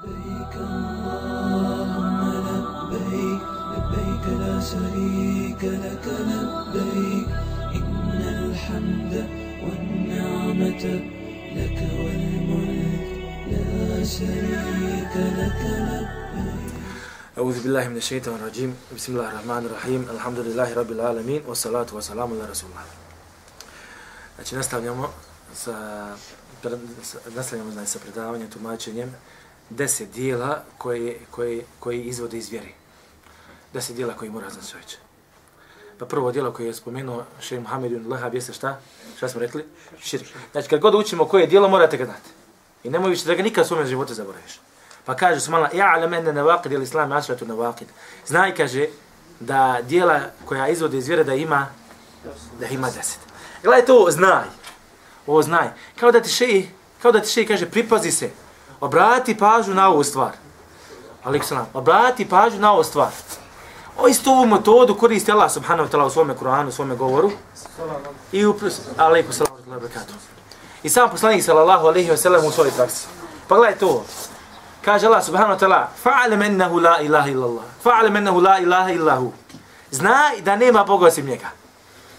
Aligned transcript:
لبيك 0.00 0.54
اللهم 0.56 2.20
لبيك 2.46 3.42
لبيك 3.72 4.24
لا 4.40 4.54
شريك 4.60 5.62
لك 5.84 6.06
لبيك. 6.28 7.28
إن 7.76 8.20
الحمد 8.40 9.14
والنعمة 9.64 10.84
لك 11.56 11.78
والملك 12.00 13.08
لا 13.52 14.04
شريك 14.04 15.14
لك 15.38 15.60
لبيك. 15.88 16.72
أعوذ 17.38 17.62
بالله 17.62 17.88
من 17.88 17.96
الشيطان 17.96 18.34
الرجيم. 18.34 18.70
بسم 18.96 19.12
الله 19.12 19.28
الرحمن 19.28 19.62
الرحيم. 19.68 20.00
الحمد 20.16 20.38
لله 20.38 20.68
رب 20.80 20.90
العالمين 20.96 21.42
والصلاة 21.48 21.86
والسلام 21.92 22.28
على 22.32 22.44
رسول 22.50 22.70
الله. 22.72 22.86
Znači 24.36 24.56
nastavljamo 24.56 25.08
sa, 25.54 25.74
nastavljamo 27.36 27.70
znači, 27.70 27.90
sa 27.90 27.98
predavanjem, 27.98 28.50
tumačenjem 28.50 29.14
deset 29.70 30.10
dijela 30.10 30.62
koje, 30.78 31.18
koje, 31.30 31.64
koje 31.80 32.02
izvode 32.02 32.38
iz 32.38 32.50
vjeri. 32.50 32.74
Deset 33.72 33.96
dijela 33.96 34.14
koji 34.14 34.30
mora 34.30 34.50
znači 34.50 34.70
čovječe. 34.70 34.96
Pa 35.98 36.06
prvo 36.06 36.32
dijelo 36.32 36.52
koje 36.52 36.66
je 36.66 36.74
spomenuo 36.74 37.24
šeji 37.40 37.60
Muhammed 37.60 37.92
ibn 37.92 38.12
Lahab 38.12 38.34
jeste 38.34 38.52
šta? 38.52 38.80
Šta 39.16 39.28
smo 39.28 39.40
rekli? 39.40 39.64
Širk. 40.00 40.26
Znači 40.52 40.68
kad 40.68 40.80
god 40.80 40.94
učimo 40.94 41.24
koje 41.24 41.46
dijelo 41.46 41.68
morate 41.68 41.96
ga 41.96 42.04
znati. 42.04 42.30
I 42.84 42.90
nemoj 42.90 43.10
više 43.10 43.26
da 43.26 43.34
ga 43.34 43.42
nikad 43.42 43.66
svome 43.66 43.86
životu 43.86 44.14
zaboraviš. 44.14 44.60
Pa 45.04 45.16
kaže 45.16 45.40
su 45.40 45.50
mala, 45.50 45.70
ja 45.74 45.92
ale 45.94 46.08
mene 46.08 46.32
nevakid 46.32 46.72
ili 46.72 46.84
islam 46.84 47.12
asratu 47.12 47.46
nevakid. 47.46 47.88
Znaj, 48.26 48.54
kaže, 48.54 48.86
da 49.40 49.80
dijela 49.82 50.20
koja 50.44 50.68
izvode 50.68 50.98
iz 50.98 51.08
vjere 51.08 51.24
da 51.24 51.34
ima, 51.34 51.66
da 52.60 52.66
ima 52.66 52.90
deset. 52.90 53.18
Gledaj 53.62 53.86
to, 53.86 54.06
znaj. 54.10 54.44
Ovo 55.26 55.42
znaj. 55.42 55.68
Kao 56.00 56.12
da 56.12 56.20
ti 56.20 56.30
šeji, 56.30 56.70
kao 57.02 57.12
da 57.12 57.20
ti 57.20 57.28
šeji 57.28 57.46
kaže, 57.46 57.70
pripazi 57.70 58.10
se. 58.10 58.30
Obrati 58.80 59.38
pažu 59.38 59.74
na 59.74 59.88
ovu 59.88 60.04
stvar. 60.04 60.32
Aleksana. 61.24 61.66
Obrati 61.74 62.28
pažu 62.28 62.58
na 62.58 62.72
ovu 62.72 62.84
stvar. 62.84 63.10
O 63.98 64.08
istu 64.08 64.30
ovu 64.30 64.46
metodu 64.46 64.94
koristi 64.94 65.32
Allah 65.32 65.50
subhanahu 65.52 65.88
wa 65.88 65.92
ta'ala 65.92 66.06
u 66.06 66.10
svome 66.10 66.34
Kur'anu, 66.34 66.68
u 66.68 66.72
svome 66.72 66.96
govoru. 66.96 67.30
I 68.32 68.46
u 68.46 68.54
alaikum 68.96 69.32
salam 69.32 69.80
I 70.82 70.88
sam 70.88 71.10
poslanik 71.10 71.44
sallallahu 71.44 71.86
alaihi 71.86 72.10
wa 72.10 72.16
sallam 72.16 72.46
u 72.46 72.50
svojoj 72.50 72.70
praksi. 72.76 73.06
Pa 73.48 73.56
gledaj 73.56 73.78
to. 73.78 74.04
Kaže 74.84 75.06
Allah 75.06 75.24
subhanahu 75.24 75.52
wa 75.52 75.58
ta'ala, 75.58 75.88
fa'alem 76.04 76.42
ennehu 76.42 76.80
la 76.80 77.00
ilaha 77.00 77.28
illallah. 77.28 77.64
Fa'alem 77.84 78.16
ennehu 78.16 78.40
la 78.40 78.58
ilaha 78.58 78.92
illahu. 78.92 79.32
Znaj 79.90 80.40
da 80.40 80.56
nema 80.56 80.84
Boga 80.84 81.06
osim 81.06 81.26
njega. 81.26 81.48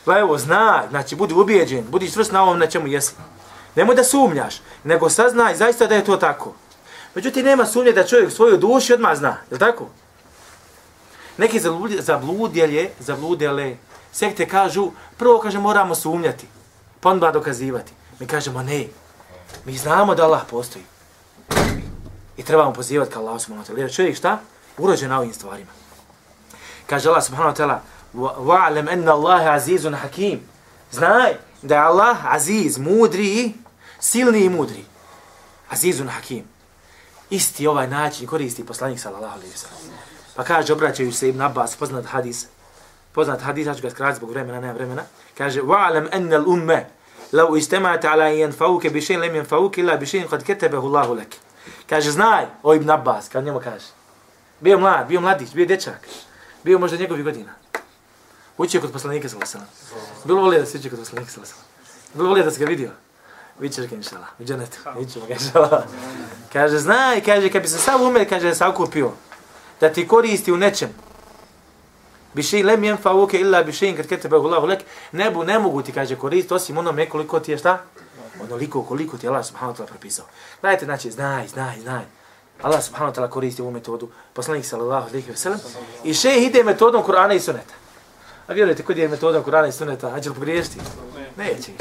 Gledaj 0.05 0.21
evo, 0.21 0.37
znaj, 0.37 0.89
znači 0.89 1.15
budi 1.15 1.33
ubijeđen, 1.33 1.85
budi 1.89 2.11
čvrst 2.11 2.31
na 2.31 2.43
ovom 2.43 2.59
na 2.59 2.67
čemu 2.67 2.87
jesi. 2.87 3.13
Nemoj 3.75 3.95
da 3.95 4.03
sumnjaš, 4.03 4.61
nego 4.83 5.09
saznaj 5.09 5.55
zaista 5.55 5.87
da 5.87 5.95
je 5.95 6.05
to 6.05 6.17
tako. 6.17 6.53
Međutim, 7.15 7.45
nema 7.45 7.65
sumnje 7.65 7.91
da 7.91 8.07
čovjek 8.07 8.31
svoju 8.31 8.57
dušu 8.57 8.93
odmah 8.93 9.17
zna, 9.17 9.37
je 9.51 9.59
tako? 9.59 9.87
Neki 11.37 11.59
zabludjelje, 11.99 12.89
zabludjele, 12.99 13.75
sekte 14.11 14.47
kažu, 14.47 14.91
prvo 15.17 15.39
kaže 15.39 15.59
moramo 15.59 15.95
sumnjati, 15.95 16.47
pa 16.99 17.09
onda 17.09 17.31
dokazivati. 17.31 17.93
Mi 18.19 18.27
kažemo 18.27 18.63
ne, 18.63 18.87
mi 19.65 19.77
znamo 19.77 20.15
da 20.15 20.23
Allah 20.23 20.41
postoji. 20.49 20.85
I 22.37 22.43
trebamo 22.43 22.73
pozivati 22.73 23.11
ka 23.11 23.19
Allah 23.19 23.41
subhanahu 23.41 23.67
wa 23.67 23.73
ta'ala. 23.73 23.79
Jer 23.79 23.93
čovjek 23.93 24.17
šta? 24.17 24.39
Urođen 24.77 25.09
na 25.09 25.19
ovim 25.19 25.33
stvarima. 25.33 25.71
Kaže 26.85 27.09
Allah 27.09 27.23
subhanahu 27.23 27.55
wa 27.55 27.59
ta'ala, 27.61 27.79
wa'alam 28.13 28.93
enna 28.93 29.13
Allahe 29.13 29.49
azizun 29.49 29.93
hakim. 29.93 30.39
Znaj 30.91 31.33
da 31.61 31.75
je 31.75 31.81
Allah 31.81 32.17
aziz, 32.25 32.77
mudri, 32.77 33.53
silni 34.01 34.45
i 34.45 34.49
mudri. 34.49 34.85
Azizun 35.69 36.07
hakim. 36.07 36.43
Isti 37.29 37.67
ovaj 37.67 37.87
način 37.87 38.27
koristi 38.27 38.65
poslanik 38.65 38.99
sallallahu 38.99 39.33
alaihi 39.33 39.53
wa 39.53 39.57
sallam. 39.57 39.93
Pa 40.35 40.43
kaže, 40.43 40.73
obraćaju 40.73 41.13
se 41.13 41.29
Ibn 41.29 41.41
Abbas, 41.41 41.75
poznat 41.75 42.05
hadis, 42.05 42.45
poznat 43.11 43.41
hadis, 43.41 43.67
ja 43.67 43.75
ću 43.75 43.81
ga 43.81 43.89
skrati 43.89 44.17
zbog 44.17 44.29
vremena, 44.29 44.59
nema 44.59 44.73
vremena, 44.73 45.03
kaže, 45.37 45.61
wa'alam 45.61 46.07
enna 46.11 46.37
l'umme, 46.37 46.85
lau 47.31 47.57
istemate 47.57 48.07
ala 48.07 48.23
yanfauke 48.23 48.89
bi 48.89 49.01
še'in 49.01 49.19
lem 49.19 49.35
yanfauke 49.35 49.81
illa 49.81 49.97
bi 49.97 50.05
še'in 50.05 50.29
kad 50.29 50.43
ketebehu 50.43 50.87
Allahu 50.87 51.13
leke. 51.13 51.37
Kaže, 51.89 52.11
znaj, 52.11 52.45
o 52.63 52.75
Ibn 52.75 52.89
Abbas, 52.89 53.29
kad 53.29 53.43
njemu 53.43 53.59
kaže. 53.59 53.85
Bio 54.59 54.79
mlad, 54.79 55.07
bio 55.07 55.21
mladić, 55.21 55.53
bio 55.53 55.65
dečak. 55.65 56.07
Bio 56.63 56.79
možda 56.79 56.97
njegovih 56.97 57.25
godina. 57.25 57.53
Učio 58.57 58.81
kod 58.81 58.91
poslanika 58.91 59.29
sa 59.29 59.45
sallam. 59.45 59.67
Bilo 60.25 60.41
volio 60.41 60.59
da 60.59 60.65
se 60.65 60.77
učio 60.77 60.89
kod 60.89 60.99
poslanika 60.99 61.31
sallallahu 61.31 61.53
sa 61.53 61.55
sallam. 61.55 62.13
Bilo 62.13 62.29
volio 62.29 62.43
da 62.43 62.51
se 62.51 62.59
ga 62.59 62.65
vidio. 62.65 62.91
Vićeš 63.59 63.87
ga 63.87 63.95
inšala, 63.95 64.27
u 64.39 64.43
džanetu. 64.43 64.77
Vićemo 64.99 65.25
ga 65.25 65.33
inšala. 65.33 65.83
Kaže, 66.53 66.77
znaj, 66.77 67.21
kaže, 67.23 67.49
kad 67.49 67.61
bi 67.61 67.67
se 67.67 67.77
sav 67.77 68.03
umel, 68.03 68.25
kaže, 68.29 68.55
se 68.55 68.65
okupio, 68.65 69.11
da 69.81 69.89
ti 69.89 70.07
koristi 70.07 70.51
u 70.51 70.57
nečem. 70.57 70.89
Biši 72.33 72.63
lem 72.63 72.83
jem 72.83 72.97
fauke 72.97 73.39
illa 73.39 73.63
biši 73.63 73.93
kad 73.97 74.07
kete 74.07 74.29
behu 74.29 74.47
Allahu 74.47 74.67
lek. 74.67 74.79
nebu 75.11 75.43
ne 75.43 75.59
mogu 75.59 75.81
ti, 75.81 75.91
kaže, 75.91 76.15
koristiti, 76.15 76.53
osim 76.53 76.77
onome 76.77 77.09
koliko 77.09 77.39
ti 77.39 77.51
je 77.51 77.57
šta? 77.57 77.79
onoliko 78.43 78.83
koliko 78.83 79.17
ti 79.17 79.27
Allah 79.27 79.45
subhanahu 79.45 79.73
wa 79.73 79.77
ta'ala 79.77 79.89
propisao. 79.89 80.25
Gledajte, 80.61 80.85
znači, 80.85 81.11
znaj, 81.11 81.47
znaj, 81.47 81.79
znaj. 81.79 82.03
Allah 82.61 82.83
subhanahu 82.83 83.13
wa 83.13 83.15
ta'ala 83.15 83.29
koristi 83.29 83.61
ovu 83.61 83.71
metodu, 83.71 84.09
poslanik 84.33 84.65
sallallahu 84.65 85.09
alaihi 85.09 85.31
wa 85.31 85.35
sallam. 85.35 85.59
I 86.03 86.13
še 86.13 86.37
ide 86.43 86.63
metodom 86.63 87.03
Kur'ana 87.03 87.35
i 87.35 87.39
suneta. 87.39 87.73
A 88.47 88.53
vjerujete, 88.53 88.83
kod 88.83 88.97
ide 88.97 89.07
metodom 89.07 89.43
Kur'ana 89.43 89.67
i 89.67 89.71
suneta, 89.71 90.13
a 90.13 90.21
će 90.21 90.29
li 90.29 90.35
pogriješiti? 90.35 90.79
Neće. 91.37 91.71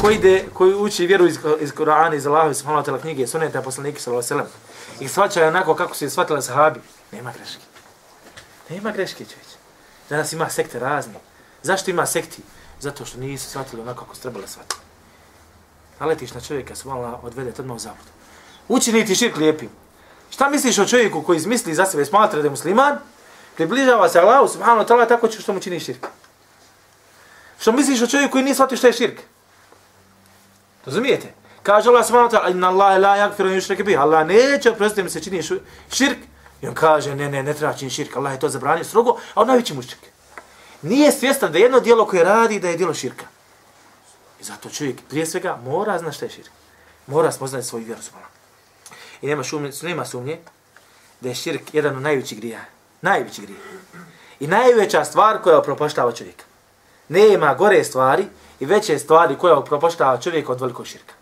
Koji 0.00 0.16
ide, 0.16 0.44
koji 0.54 0.74
uči 0.74 1.06
vjeru 1.06 1.26
iz, 1.26 1.38
iz 1.60 1.72
Kur'ana, 1.72 2.16
iz 2.16 2.26
Allahovi 2.26 2.54
subhanahu 2.54 2.84
wa 2.84 2.90
ta'ala 2.90 3.00
knjige, 3.00 3.26
suneta, 3.26 3.62
poslanik 3.62 4.00
sallallahu 4.00 4.34
alejhi 4.34 4.44
ve 4.44 4.50
sallam. 4.50 5.00
I 5.00 5.08
shvaća 5.08 5.48
onako 5.48 5.74
kako 5.74 5.94
su 5.94 6.04
je 6.04 6.10
shvatili 6.10 6.42
sahabi. 6.42 6.80
Nema 7.12 7.32
greške. 7.32 7.62
Nema 8.68 8.90
greške, 8.90 9.24
čovječ. 9.24 9.48
Danas 10.10 10.32
ima 10.32 10.50
sekte 10.50 10.78
razne. 10.78 11.14
Zašto 11.62 11.90
ima 11.90 12.06
sekti? 12.06 12.42
Zato 12.80 13.04
što 13.04 13.18
nisu 13.18 13.50
shvatili 13.50 13.82
onako 13.82 14.04
kako 14.04 14.14
su 14.14 14.22
trebali 14.22 14.48
shvatiti 14.48 14.88
naletiš 16.00 16.34
na 16.34 16.40
čovjeka, 16.40 16.74
svala 16.74 17.20
odvede 17.22 17.52
odmah 17.58 17.76
u 17.76 17.78
zabudu. 17.78 18.10
Učini 18.68 19.06
ti 19.06 19.14
širk 19.14 19.36
lijepim. 19.36 19.70
Šta 20.30 20.48
misliš 20.48 20.78
o 20.78 20.86
čovjeku 20.86 21.22
koji 21.22 21.36
izmisli 21.36 21.74
za 21.74 21.86
sebe 21.86 22.04
smatra 22.04 22.40
da 22.40 22.46
je 22.46 22.50
musliman, 22.50 22.98
približava 23.56 24.08
se 24.08 24.20
Allahu 24.20 24.48
subhanahu 24.48 24.80
wa 24.80 24.88
ta'ala 24.88 25.08
tako 25.08 25.28
će 25.28 25.40
što 25.40 25.52
mu 25.52 25.60
čini 25.60 25.80
širk. 25.80 26.06
Što 27.60 27.72
misliš 27.72 28.02
o 28.02 28.06
čovjeku 28.06 28.32
koji 28.32 28.44
nije 28.44 28.54
shvatio 28.54 28.78
što 28.78 28.86
je 28.86 28.92
širk? 28.92 29.20
Razumijete? 30.86 31.34
Kaže 31.62 31.88
Allah 31.88 32.06
subhanahu 32.06 32.30
wa 32.30 32.38
ta'ala, 32.38 32.50
inna 32.50 32.68
Allah 32.68 33.00
la 33.00 33.16
yakfiru 33.16 33.50
yushrike 33.56 33.84
bih. 33.84 33.98
Allah 34.00 34.26
neće 34.26 34.70
oprostiti 34.70 35.02
mi 35.02 35.10
se 35.10 35.20
čini 35.22 35.42
širk. 35.92 36.18
I 36.62 36.68
on 36.68 36.74
kaže, 36.74 37.14
ne, 37.14 37.28
ne, 37.28 37.42
ne 37.42 37.54
treba 37.54 37.72
čini 37.72 37.90
širk. 37.90 38.16
Allah 38.16 38.32
je 38.32 38.40
to 38.40 38.48
zabranio 38.48 38.84
strogo, 38.84 39.16
a 39.34 39.40
on 39.40 39.46
najveći 39.46 39.74
mušrik. 39.74 40.00
Nije 40.82 41.12
svjestan 41.12 41.52
da 41.52 41.58
jedno 41.58 41.80
dijelo 41.80 42.06
koje 42.06 42.24
radi 42.24 42.60
da 42.60 42.68
je 42.68 42.76
dijelo 42.76 42.94
širka. 42.94 43.26
I 44.40 44.44
zato 44.44 44.70
čovjek 44.70 44.96
prije 45.08 45.26
svega 45.26 45.58
mora 45.64 45.98
zna 45.98 46.12
šta 46.12 46.24
je 46.24 46.30
širk. 46.30 46.50
Mora 47.06 47.32
spoznati 47.32 47.66
svoju 47.66 47.84
vjeru 47.84 48.02
subhanahu. 48.02 48.32
I 49.22 49.26
nema, 49.26 49.44
sumnje, 49.44 49.70
nema 49.82 50.04
sumnje 50.04 50.38
da 51.20 51.28
je 51.28 51.34
širk 51.34 51.74
jedan 51.74 51.96
od 51.96 52.02
najvećih 52.02 52.38
grija. 52.38 52.60
Najveći 53.02 53.42
grija. 53.42 53.58
I 54.40 54.46
najveća 54.46 55.04
stvar 55.04 55.42
koja 55.42 55.58
opropaštava 55.58 56.12
čovjeka. 56.12 56.44
Nema 57.08 57.54
gore 57.54 57.84
stvari 57.84 58.26
i 58.60 58.66
veće 58.66 58.98
stvari 58.98 59.38
koja 59.38 59.58
upropaštava 59.58 60.20
čovjek 60.20 60.48
od 60.48 60.60
velikog 60.60 60.86
širka. 60.86 61.14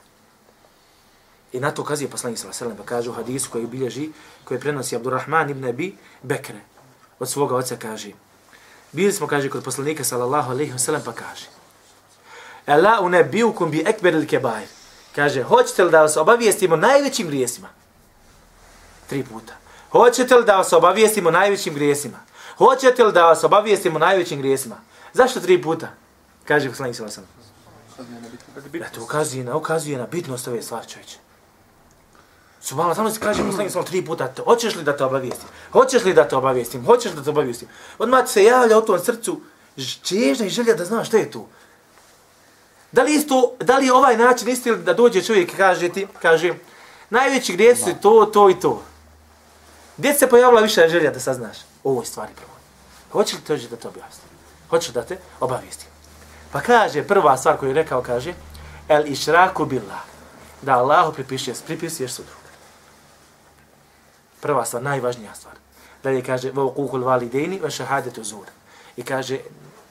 I 1.52 1.60
na 1.60 1.70
to 1.70 1.84
kazije 1.84 2.10
poslanik 2.10 2.38
sallallahu 2.38 2.64
alejhi 2.64 2.72
ve 2.72 2.74
sellem 2.74 2.76
pa 2.76 2.84
kaže 2.84 3.10
u 3.10 3.12
hadisu 3.12 3.50
koji 3.50 3.66
bilježi, 3.66 4.10
koji 4.44 4.60
prenosi 4.60 4.96
Abdurrahman 4.96 5.50
ibn 5.50 5.68
Abi 5.68 5.94
Bekre 6.22 6.60
od 7.18 7.30
svoga 7.30 7.56
oca 7.56 7.76
kaže: 7.76 8.10
Bili 8.92 9.12
smo 9.12 9.26
kaže 9.26 9.50
kod 9.50 9.64
poslanika 9.64 10.04
sallallahu 10.04 10.50
alejhi 10.50 10.72
ve 10.72 10.78
sellem 10.78 11.02
pa 11.04 11.12
kaže: 11.12 11.46
Ela 12.66 13.00
unabiukum 13.00 13.70
bi 13.70 13.84
ekber 13.86 14.16
al 14.16 14.26
kebair. 14.26 14.68
Kaže, 15.14 15.42
hoćete 15.42 15.84
li 15.84 15.90
da 15.90 16.02
vas 16.02 16.16
obavijestimo 16.16 16.76
najvećim 16.76 17.26
grijesima? 17.26 17.68
Tri 19.06 19.24
puta. 19.24 19.54
Hoćete 19.90 20.36
li 20.36 20.44
da 20.44 20.56
vas 20.56 20.72
obavijestimo 20.72 21.30
najvećim 21.30 21.74
grijesima? 21.74 22.18
Hoćete 22.58 23.04
li 23.04 23.12
da 23.12 23.26
vas 23.26 23.44
obavijestimo 23.44 23.98
najvećim 23.98 24.38
grijesima? 24.38 24.76
Zašto 25.16 25.40
tri 25.40 25.62
puta? 25.62 25.88
Kaže 26.44 26.68
poslanik 26.68 26.96
sallallahu 26.96 27.20
alejhi 27.20 28.72
ve 28.72 28.80
sellem. 28.80 28.92
to 28.94 29.02
ukazuje 29.02 29.44
na, 29.44 29.56
ukazuje 29.56 29.98
na 29.98 30.06
bitnost 30.06 30.48
ove 30.48 30.62
stvari, 30.62 30.88
čovječe. 30.88 31.18
Subhano, 32.60 32.94
samo 32.94 33.10
se 33.10 33.20
kaže 33.20 33.42
poslanik 33.42 33.72
sallallahu 33.72 33.90
tri 33.90 34.04
puta, 34.04 34.32
hoćeš 34.44 34.76
li 34.76 34.84
da 34.84 34.96
te 34.96 35.04
obavijestim? 35.04 35.48
Hoćeš 35.72 36.04
li 36.04 36.14
da 36.14 36.28
te 36.28 36.36
obavijestim? 36.36 36.84
Hoćeš 36.84 37.12
li 37.12 37.16
da 37.16 37.24
te 37.24 37.30
obavijestim? 37.30 37.68
Odmah 37.98 38.28
se 38.28 38.44
javlja 38.44 38.78
u 38.78 38.82
tom 38.82 38.98
srcu 38.98 39.40
čežna 40.02 40.46
i 40.46 40.50
želja 40.50 40.74
da 40.74 40.84
znaš 40.84 41.08
što 41.08 41.16
je 41.16 41.30
tu. 41.30 41.46
Da 42.92 43.02
li 43.02 43.14
isto, 43.14 43.56
da 43.60 43.78
li 43.78 43.90
ovaj 43.90 44.16
način 44.16 44.48
isti 44.48 44.76
da 44.76 44.94
dođe 44.94 45.22
čovjek 45.22 45.52
i 45.52 45.56
kaže 45.56 45.88
ti, 45.88 46.06
kaže, 46.22 46.54
najveći 47.10 47.52
grijeh 47.52 47.78
su 47.78 47.94
to, 48.02 48.30
to 48.32 48.50
i 48.50 48.60
to. 48.60 48.82
Gdje 49.96 50.14
se 50.14 50.28
pojavila 50.28 50.60
više 50.60 50.88
želja 50.88 51.10
da 51.10 51.20
saznaš 51.20 51.58
o 51.84 51.90
ovoj 51.90 52.06
stvari 52.06 52.32
prvo? 52.36 52.52
Hoće 53.12 53.36
li 53.36 53.42
to 53.42 53.56
da 53.56 53.76
te 53.76 53.88
objasni? 53.88 54.25
Hoće 54.70 54.92
da 54.92 55.02
te 55.02 55.18
obavijestim. 55.40 55.88
Pa 56.52 56.60
kaže, 56.60 57.02
prva 57.02 57.36
stvar 57.36 57.56
koju 57.56 57.70
je 57.70 57.74
rekao, 57.74 58.02
kaže, 58.02 58.34
el 58.88 59.06
išraku 59.06 59.64
billah, 59.64 60.02
da 60.62 60.78
Allahu 60.78 61.12
pripišeš, 61.12 61.58
pripisuješ 61.66 62.12
su 62.12 62.22
druga. 62.22 62.50
Prva 64.40 64.64
stvar, 64.64 64.82
najvažnija 64.82 65.34
stvar. 65.34 65.54
Dalje 66.02 66.22
kaže, 66.22 66.50
vo 66.50 66.70
kuhul 66.70 67.04
validejni, 67.04 67.58
ve 67.58 67.70
šahadetu 67.70 68.24
zur. 68.24 68.46
I 68.96 69.02
kaže, 69.02 69.38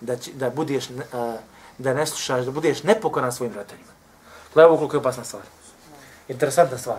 da, 0.01 0.17
će, 0.17 0.31
da 0.33 0.49
budeš, 0.49 0.87
da 1.77 1.93
ne 1.93 2.05
slušaš, 2.07 2.45
da 2.45 2.51
budeš 2.51 2.83
nepokoran 2.83 3.31
svojim 3.31 3.53
roditeljima. 3.53 3.91
Gledaj 4.53 4.69
ovo 4.69 4.77
koliko 4.77 4.95
je 4.95 4.99
opasna 4.99 5.23
stvar. 5.23 5.43
Interesantna 6.27 6.77
stvar. 6.77 6.97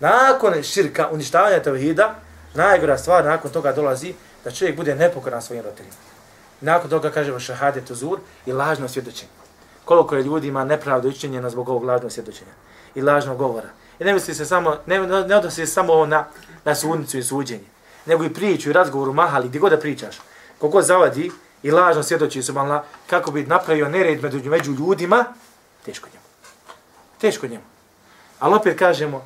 Nakon 0.00 0.62
širka, 0.62 1.08
uništavanja 1.12 1.62
tevhida, 1.62 2.14
najgora 2.54 2.98
stvar 2.98 3.24
nakon 3.24 3.50
toga 3.50 3.72
dolazi 3.72 4.14
da 4.44 4.50
čovjek 4.50 4.76
bude 4.76 4.94
nepokoran 4.94 5.42
svojim 5.42 5.64
roditeljima. 5.64 6.11
Nakon 6.62 6.90
toga 6.90 7.10
kažemo 7.10 7.40
šahadetu 7.40 7.94
zur 7.94 8.18
i 8.46 8.52
lažno 8.52 8.88
svjedočenje. 8.88 9.30
Koliko 9.84 10.16
je 10.16 10.22
ljudima 10.22 10.64
nepravdo 10.64 11.08
učinjeno 11.08 11.50
zbog 11.50 11.68
ovog 11.68 11.84
lažnog 11.84 12.12
svjedočenja 12.12 12.52
i 12.94 13.02
lažnog 13.02 13.38
govora. 13.38 13.68
I 13.98 14.04
ne 14.04 14.12
misli 14.12 14.34
se 14.34 14.44
samo, 14.44 14.76
ne, 14.86 15.00
ne 15.06 15.36
odnosi 15.36 15.66
se 15.66 15.72
samo 15.72 16.06
na, 16.06 16.24
na 16.64 16.74
sudnicu 16.74 17.18
i 17.18 17.22
suđenje, 17.22 17.64
nego 18.06 18.24
i 18.24 18.34
priču 18.34 18.70
i 18.70 18.72
razgovoru 18.72 19.12
mahali, 19.12 19.48
gdje 19.48 19.58
god 19.58 19.70
da 19.70 19.78
pričaš. 19.78 20.20
Kogo 20.58 20.82
zavadi 20.82 21.30
i 21.62 21.70
lažno 21.70 22.02
svjedoči 22.02 22.42
su 22.42 22.52
malo 22.52 22.84
kako 23.06 23.30
bi 23.30 23.46
napravio 23.46 23.88
nered 23.88 24.22
među, 24.22 24.50
među 24.50 24.72
ljudima, 24.72 25.24
teško 25.84 26.08
njemu. 26.08 26.24
Teško 27.20 27.46
njemu. 27.46 27.64
Ali 28.38 28.54
opet 28.54 28.78
kažemo, 28.78 29.24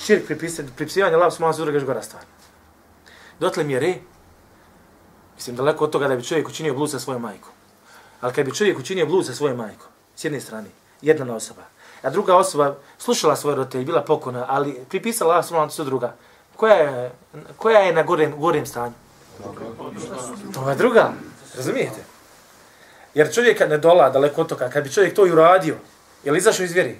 širk 0.00 0.26
pripisivanje 0.76 1.14
Allah 1.14 1.32
su 1.32 1.42
malo 1.42 1.52
zura 1.52 1.72
još 1.72 1.84
gora 1.84 2.02
stvar. 2.02 2.22
Dotle 3.40 3.64
mi 3.64 3.72
je 3.72 3.80
re, 3.80 3.94
mislim 5.48 5.56
daleko 5.56 5.84
od 5.84 5.90
toga 5.90 6.08
da 6.08 6.16
bi 6.16 6.24
čovjek 6.24 6.48
učinio 6.48 6.74
blud 6.74 6.90
sa 6.90 6.98
svojom 6.98 7.22
majkom. 7.22 7.52
Ali 8.20 8.32
kad 8.32 8.44
bi 8.46 8.54
čovjek 8.54 8.78
učinio 8.78 9.06
blud 9.06 9.26
sa 9.26 9.34
svojom 9.34 9.56
majkom, 9.56 9.88
s 10.16 10.24
jedne 10.24 10.40
strane, 10.40 10.68
jedna 11.02 11.34
osoba, 11.34 11.62
a 12.02 12.10
druga 12.10 12.36
osoba 12.36 12.76
slušala 12.98 13.36
svoje 13.36 13.56
roditelje, 13.56 13.84
bila 13.84 14.02
pokona, 14.04 14.44
ali 14.48 14.84
pripisala 14.88 15.34
Allah 15.34 15.46
subhanahu 15.46 15.70
su 15.70 15.84
druga, 15.84 16.14
koja 16.56 16.74
je, 16.74 17.12
koja 17.56 17.80
je 17.80 17.94
na 17.94 18.02
gorem, 18.02 18.34
gorem 18.36 18.66
stanju? 18.66 18.92
To 20.54 20.70
je 20.70 20.76
druga, 20.76 21.12
razumijete? 21.56 22.04
Jer 23.14 23.32
čovjek 23.34 23.60
ne 23.60 23.78
dola 23.78 24.10
daleko 24.10 24.40
od 24.40 24.48
toga, 24.48 24.68
kad 24.68 24.84
bi 24.84 24.92
čovjek 24.92 25.14
to 25.14 25.26
i 25.26 25.32
uradio, 25.32 25.76
je 26.24 26.32
li 26.32 26.38
izašao 26.38 26.64
iz 26.64 26.72
vjeri? 26.72 26.98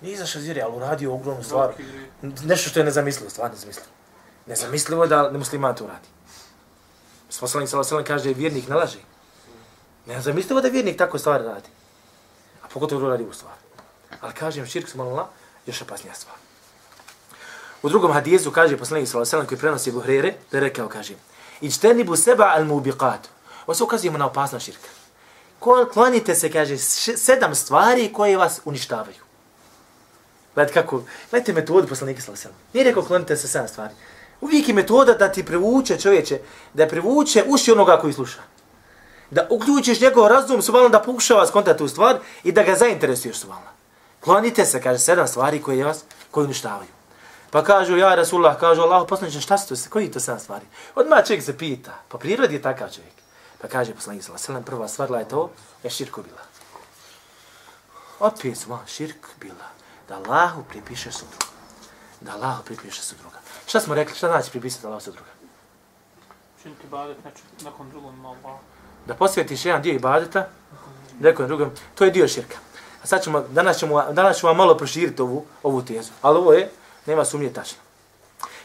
Nije 0.00 0.14
izašao 0.14 0.40
iz 0.40 0.44
vjeri, 0.44 0.62
ali 0.62 0.76
uradio 0.76 1.14
ogromnu 1.14 1.42
stvar. 1.42 1.72
Nešto 2.22 2.70
što 2.70 2.80
je 2.80 2.84
nezamislivo, 2.84 3.30
stvar 3.30 3.50
nezamislivo. 3.50 3.88
Nezamislivo 4.46 5.04
je 5.04 5.08
da 5.08 5.30
musliman 5.32 5.74
to 5.74 5.84
uradi. 5.84 6.08
Poslanik 7.40 7.68
sallallahu 7.68 7.94
alejhi 7.94 8.08
kaže 8.08 8.34
vjernik 8.34 8.68
ne 8.68 8.76
laže. 8.76 8.98
Nezamislivo 10.06 10.60
da 10.60 10.68
vjernik 10.68 10.98
tako 10.98 11.18
stvari 11.18 11.44
radi. 11.44 11.68
A 12.62 12.68
pogotovo 12.68 13.08
radi 13.08 13.24
u 13.24 13.32
stvari. 13.32 13.58
Ali 14.20 14.32
kažem, 14.32 14.66
širk 14.66 14.88
su 14.88 14.98
malo 14.98 15.28
još 15.66 15.82
opasnija 15.82 16.14
stvar. 16.14 16.36
U 17.82 17.88
drugom 17.88 18.12
hadijezu 18.12 18.50
kaže 18.50 18.76
poslanik 18.76 19.08
sallallahu 19.08 19.36
alejhi 19.36 19.48
koji 19.48 19.58
prenosi 19.58 19.92
Buhrere, 19.92 20.34
da 20.52 20.60
rekao 20.60 20.88
kaže: 20.88 21.14
"Ijtanibu 21.60 22.16
seba 22.16 22.54
al-mubiqat." 22.56 23.28
Ovo 23.66 23.74
se 23.74 23.84
ukazuje 23.84 24.12
na 24.12 24.26
opasnost 24.26 24.64
širka. 24.64 24.88
Klonite 25.92 26.34
se, 26.34 26.52
kaže, 26.52 26.78
sedam 26.78 27.54
stvari 27.54 28.12
koje 28.12 28.36
vas 28.36 28.60
uništavaju. 28.64 29.24
Gledajte 30.54 30.80
kako, 30.80 31.02
gledajte 31.30 31.52
metodu 31.52 31.88
poslanika 31.88 32.20
sallallahu 32.22 32.48
alejhi 32.48 32.60
Nije 32.72 32.84
rekao 32.84 33.02
klonite 33.02 33.36
se 33.36 33.48
sedam 33.48 33.68
stvari. 33.68 33.94
Uvijek 34.44 34.68
je 34.68 34.74
metoda 34.74 35.14
da 35.14 35.32
ti 35.32 35.44
privuče 35.44 36.00
čovječe, 36.00 36.38
da 36.74 36.88
privuče 36.88 37.44
uši 37.48 37.72
onoga 37.72 37.98
koji 38.00 38.12
sluša. 38.12 38.42
Da 39.30 39.46
uključiš 39.50 40.00
njegov 40.00 40.28
razum, 40.28 40.62
subalno 40.62 40.88
da 40.88 41.00
pokušava 41.00 41.46
skontati 41.46 41.78
tu 41.78 41.88
stvar 41.88 42.18
i 42.42 42.52
da 42.52 42.62
ga 42.62 42.74
zainteresuješ 42.74 43.36
subalno. 43.36 43.70
Klonite 44.20 44.64
se, 44.64 44.82
kaže, 44.82 44.98
sedam 44.98 45.28
stvari 45.28 45.62
koje 45.62 45.84
vas, 45.84 46.04
koje 46.30 46.44
uništavaju. 46.44 46.90
Pa 47.50 47.64
kažu, 47.64 47.96
ja 47.96 48.14
Rasulullah, 48.14 48.60
kažu, 48.60 48.82
Allah, 48.82 49.06
poslaniče, 49.08 49.40
šta 49.40 49.58
su 49.58 49.68
to, 49.68 49.90
koji 49.90 50.10
to 50.10 50.20
sedam 50.20 50.40
stvari? 50.40 50.66
Odmah 50.94 51.26
čovjek 51.26 51.44
se 51.44 51.58
pita, 51.58 51.90
pa 51.90 52.04
po 52.08 52.18
prirodi 52.18 52.54
je 52.54 52.62
takav 52.62 52.90
čovjek. 52.94 53.14
Pa 53.62 53.68
kaže 53.68 53.94
poslanik 53.94 54.22
sallallahu 54.22 54.52
alejhi 54.52 54.66
prva 54.66 54.88
stvar 54.88 55.10
je 55.10 55.28
to, 55.28 55.50
je 55.82 55.90
širk 55.90 56.16
bila. 56.16 56.42
Opet 58.20 58.58
smo 58.58 58.82
širk 58.86 59.26
bila. 59.40 59.68
Da 60.08 60.16
Allahu 60.16 60.64
pripiše 60.68 61.12
sudruga. 61.12 61.46
Da 62.20 62.32
Allahu 62.32 62.62
pripiše 62.62 63.02
sudruga. 63.02 63.43
Šta 63.66 63.80
smo 63.80 63.94
rekli, 63.94 64.16
šta 64.16 64.28
znači 64.28 64.50
pripisati 64.50 64.86
Allahu 64.86 65.04
sudruga? 65.04 65.30
Činiti 66.62 66.86
ibadet 66.86 67.16
nakon 67.62 67.90
drugom 67.90 68.26
Allah. 68.26 68.58
Da 69.06 69.14
posvetiš 69.14 69.64
jedan 69.64 69.82
dio 69.82 69.92
ibadeta, 69.92 70.48
nekom 71.20 71.46
drugom, 71.46 71.70
to 71.94 72.04
je 72.04 72.10
dio 72.10 72.28
širka. 72.28 72.56
A 73.02 73.06
sad 73.06 73.22
ćemo, 73.22 73.40
danas 73.40 73.78
ćemo, 73.78 74.12
danas 74.12 74.36
ćemo 74.36 74.54
malo 74.54 74.76
proširiti 74.76 75.22
ovu, 75.22 75.46
ovu 75.62 75.82
tezu. 75.82 76.12
Ali 76.22 76.38
ovo 76.38 76.52
je, 76.52 76.70
nema 77.06 77.24
sumnje 77.24 77.52
tačno. 77.52 77.78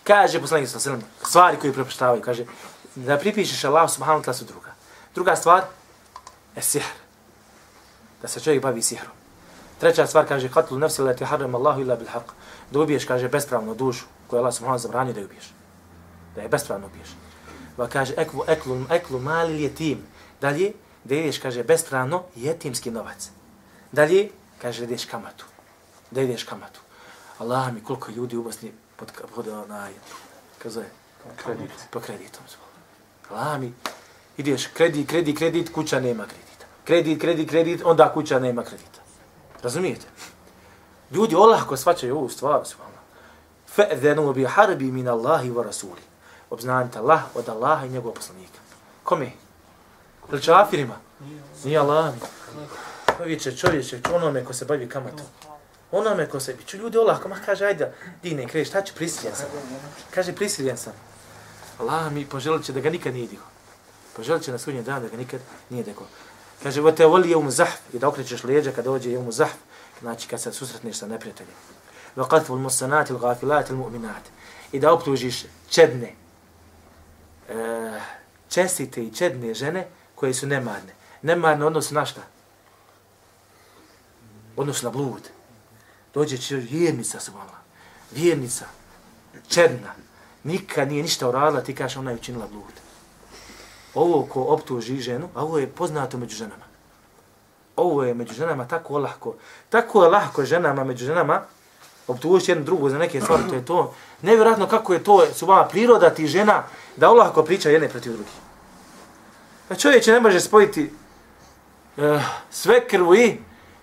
Kaže 0.03 0.41
poslanik 0.41 0.69
sa 0.69 0.79
selem, 0.79 1.03
stvari 1.23 1.57
koje 1.57 1.73
prepoštavaju, 1.73 2.21
kaže, 2.21 2.45
da 2.95 3.17
pripišeš 3.17 3.63
Allah 3.63 3.91
subhanahu 3.91 4.23
wa 4.23 4.25
ta'ala 4.25 4.47
druga. 4.47 4.71
Druga 5.15 5.35
stvar, 5.35 5.63
je 6.55 6.61
sihr. 6.61 6.85
Da 8.21 8.27
se 8.27 8.39
čovjek 8.39 8.63
bavi 8.63 8.81
sihrom. 8.81 9.11
Treća 9.79 10.07
stvar, 10.07 10.27
kaže, 10.27 10.49
katlu 10.49 10.77
nefsi 10.77 11.01
leti 11.01 11.25
haram 11.25 11.55
Allahu 11.55 11.81
illa 11.81 11.95
bil 11.95 12.07
haq. 12.07 12.31
Da 12.71 12.79
ubiješ, 12.79 13.05
kaže, 13.05 13.29
bespravnu 13.29 13.75
dušu 13.75 14.05
koju 14.27 14.39
Allah 14.39 14.53
subhanahu 14.53 14.79
zabranio 14.79 15.13
da 15.13 15.21
ubiješ. 15.21 15.53
Da 16.35 16.41
je 16.41 16.49
bespravno 16.49 16.87
ubiješ. 16.87 17.09
Pa 17.77 17.87
kaže, 17.87 18.13
eklu, 18.17 18.43
eklu, 18.47 18.85
eklu 18.89 19.19
mali 19.19 19.63
jetim. 19.63 20.03
Dalje, 20.41 20.73
da 21.03 21.15
ideš, 21.15 21.39
kaže, 21.39 21.63
bespravno 21.63 22.23
jetimski 22.35 22.91
novac. 22.91 23.29
Dalje, 23.91 24.29
kaže, 24.61 24.79
da 24.79 24.93
ideš 24.93 25.05
kamatu. 25.05 25.45
Da 26.11 26.21
ideš 26.21 26.43
kamatu. 26.43 26.79
Allah 27.39 27.73
mi 27.73 27.83
koliko 27.83 28.11
ljudi 28.11 28.37
u 28.37 28.43
Bosni 28.43 28.71
pod, 28.95 29.11
pod 29.35 29.47
onaj, 29.47 29.91
kako 30.57 30.79
je? 30.79 30.89
Kredit. 31.35 31.71
Po 31.91 31.99
kreditom. 31.99 32.43
Allah 33.29 33.59
mi, 33.59 33.73
ideš 34.37 34.67
kredit, 34.67 35.09
kredit, 35.09 35.37
kredit, 35.37 35.73
kuća 35.73 35.99
nema 35.99 36.25
kredita. 36.25 36.65
Kredit, 36.83 37.21
kredit, 37.21 37.49
kredit, 37.49 37.81
onda 37.85 38.13
kuća 38.13 38.39
nema 38.39 38.63
kredita. 38.63 38.99
Razumijete? 39.63 40.05
Ljudi 41.11 41.35
olahko 41.35 41.77
svačaju 41.77 42.17
ovu 42.17 42.29
stvar, 42.29 42.65
subhano. 42.65 42.99
Fe'zenu 43.75 44.33
bi 44.33 44.45
harbi 44.45 44.91
min 44.91 45.07
Allahi 45.07 45.49
wa 45.49 45.63
rasuli. 45.63 46.01
Obznanite 46.49 46.99
Allah 46.99 47.21
od 47.35 47.49
Allaha 47.49 47.85
i 47.85 47.89
njegovog 47.89 48.15
poslanika. 48.15 48.59
Kome? 49.03 49.31
Ili 50.31 50.41
čafirima? 50.41 50.95
Nije 51.63 51.79
Allah. 51.79 52.13
Čovječe, 53.17 53.57
čovječe, 53.57 54.01
onome 54.13 54.45
ko 54.45 54.53
se 54.53 54.65
bavi 54.65 54.89
kamatom. 54.89 55.25
Onome 55.91 56.29
ko 56.29 56.39
se, 56.39 56.55
ću 56.65 56.77
ljudi 56.77 56.97
olahko, 56.97 57.29
ma 57.29 57.35
kaže, 57.45 57.65
ajde, 57.65 57.93
dine, 58.23 58.47
kreš, 58.47 58.67
šta 58.67 58.81
ću, 58.81 58.93
prisiljen 58.95 59.35
sam. 59.35 59.45
Kaže, 60.11 60.33
prisiljen 60.35 60.77
sam. 60.77 60.93
Allah 61.79 62.11
mi 62.11 62.25
poželit 62.25 62.65
će 62.65 62.73
da 62.73 62.79
ga 62.79 62.89
nikad 62.89 63.13
nije 63.13 63.27
digo. 63.27 63.43
Poželit 64.15 64.43
će 64.43 64.51
na 64.51 64.57
sudnjem 64.57 64.83
dan 64.83 65.01
da 65.01 65.07
ga 65.07 65.17
nikad 65.17 65.41
nije 65.69 65.83
digo. 65.83 66.05
Kaže, 66.63 66.81
vo 66.81 66.93
voli 67.07 67.29
je 67.29 67.37
um 67.37 67.51
zahf, 67.51 67.79
i 67.93 67.99
da 67.99 68.07
okrećeš 68.07 68.43
leđa 68.43 68.71
kad 68.71 68.85
dođe 68.85 69.11
je 69.11 69.17
um 69.17 69.31
zahf, 69.31 69.53
znači 70.01 70.27
kad 70.27 70.41
se 70.41 70.53
susretneš 70.53 70.97
sa 70.97 71.07
neprijateljem. 71.07 71.53
Wa 72.15 72.27
qatfu 72.27 72.53
al-musanat 72.53 73.11
al-ghafilat 73.11 73.69
al-mu'minat. 73.69 74.25
I 74.71 74.79
da 74.79 74.93
optužiš 74.93 75.45
čedne, 75.69 76.15
e, 77.49 78.01
čestite 78.49 79.03
i 79.03 79.13
čedne 79.13 79.53
žene 79.53 79.87
koje 80.15 80.33
su 80.33 80.47
nemarne. 80.47 80.93
Nemarne 81.21 81.65
odnos 81.65 81.91
na 81.91 82.05
šta? 82.05 82.21
Odnosu 84.55 84.85
na 84.85 84.91
blud. 84.91 85.29
Dođe 86.13 86.37
će 86.37 86.55
vjernica 86.55 87.19
se 87.19 87.31
vama. 87.31 87.59
Vjernica. 88.11 88.65
Čedna. 89.47 89.93
Nikad 90.43 90.87
nije 90.87 91.03
ništa 91.03 91.29
uradila, 91.29 91.61
ti 91.61 91.75
kažeš 91.75 91.97
ona 91.97 92.11
je 92.11 92.17
učinila 92.17 92.47
blud. 92.47 92.73
Ovo 93.93 94.25
ko 94.25 94.41
optuži 94.41 95.01
ženu, 95.01 95.29
a 95.35 95.43
ovo 95.43 95.59
je 95.59 95.67
poznato 95.67 96.17
među 96.17 96.35
ženama. 96.35 96.68
Ovo 97.79 98.03
je 98.03 98.13
među 98.13 98.33
ženama 98.33 98.67
tako 98.67 98.97
lahko. 98.97 99.35
Tako 99.69 100.03
je 100.03 100.09
lahko 100.09 100.45
ženama 100.45 100.83
među 100.83 101.05
ženama 101.05 101.41
optužiti 102.07 102.51
jednu 102.51 102.63
drugu 102.63 102.89
za 102.89 102.97
neke 102.97 103.21
stvari, 103.21 103.43
to 103.49 103.55
je 103.55 103.65
to. 103.65 103.93
Nevjerojatno 104.21 104.67
kako 104.67 104.93
je 104.93 105.03
to, 105.03 105.25
su 105.33 105.45
vama 105.45 105.67
priroda 105.67 106.09
ti 106.09 106.27
žena 106.27 106.63
da 106.95 107.09
olahko 107.09 107.43
priča 107.43 107.69
jedne 107.69 107.89
protiv 107.89 108.11
drugih. 108.13 108.33
A 109.69 109.75
čovjek 109.75 110.07
ne 110.07 110.19
može 110.19 110.39
spojiti 110.39 110.91
uh, 111.97 112.21
sve 112.49 112.87
krvu 112.87 113.15
i 113.15 113.37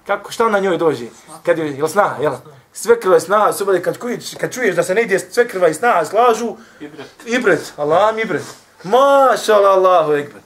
kako, 0.07 0.33
šta 0.33 0.49
na 0.49 0.59
njoj 0.59 0.79
dođe? 0.79 1.07
Kad 1.43 1.59
je, 1.59 1.77
jel 1.77 1.89
snaha, 1.89 2.23
jel? 2.23 2.33
Sve 2.73 3.01
krva 3.01 3.17
i 3.17 3.21
snaha, 3.21 3.53
subali, 3.53 3.83
kad, 3.83 3.99
kujiš, 3.99 4.35
kad 4.41 4.53
čuješ 4.53 4.77
da 4.77 4.83
se 4.83 4.95
ne 4.95 5.03
ide 5.03 5.19
sve 5.19 5.49
krva 5.49 5.69
i 5.69 5.75
snaha 5.75 6.05
slažu, 6.05 6.57
ibret, 6.81 7.07
ibret 7.27 7.73
Allah 7.77 8.15
mi 8.15 8.23
ibret. 8.23 8.43
Maša 8.85 9.55
Allahu 9.55 10.13
ekber. 10.13 10.41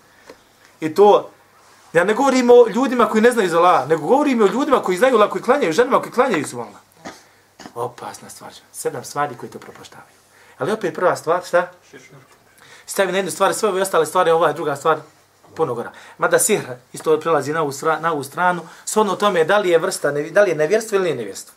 I 0.81 0.95
to, 0.95 1.31
ja 1.93 2.05
ne 2.05 2.15
govorim 2.15 2.51
o 2.51 2.67
ljudima 2.69 3.09
koji 3.09 3.23
ne 3.23 3.31
znaju 3.31 3.49
za 3.49 3.59
Allah, 3.59 3.89
nego 3.89 4.07
govorim 4.07 4.43
o 4.43 4.47
ljudima 4.47 4.83
koji 4.83 4.99
znaju 4.99 5.17
Allah, 5.17 5.31
koji 5.31 5.43
klanjaju, 5.43 5.73
ženama 5.73 6.01
koji 6.03 6.13
klanjaju 6.13 6.47
su 6.47 6.61
Allah. 6.61 6.81
Opasna 7.75 8.31
stvar. 8.31 8.53
Sedam 8.73 9.05
stvari 9.05 9.37
koji 9.37 9.53
to 9.53 9.59
propoštavaju. 9.59 10.17
Ali 10.59 10.73
opet 10.73 10.95
prva 10.95 11.17
stvar, 11.17 11.43
šta? 11.47 11.71
Stavi 12.87 13.13
na 13.13 13.19
jednu 13.19 13.31
stvar, 13.31 13.55
sve 13.55 13.69
ove 13.69 13.83
ostale 13.83 14.07
stvari, 14.07 14.31
ova 14.31 14.49
je 14.49 14.55
druga 14.55 14.77
stvar, 14.77 14.99
puno 15.57 15.75
gora. 15.75 15.93
Mada 16.19 16.39
sihr 16.39 16.63
isto 16.93 17.21
prelazi 17.21 17.53
na 17.53 17.63
ovu, 17.63 17.73
stra, 17.73 18.01
na 18.01 18.13
ovu 18.13 18.25
stranu, 18.25 18.63
s 18.85 18.97
ono 18.97 19.17
tome 19.17 19.45
da 19.45 19.59
li 19.59 19.69
je 19.69 19.79
vrsta, 19.79 20.11
da 20.11 20.43
li 20.43 20.51
je 20.51 20.57
nevjerstvo 20.57 20.97
ili 20.97 21.05
nije 21.05 21.17
nevjerstvo. 21.17 21.55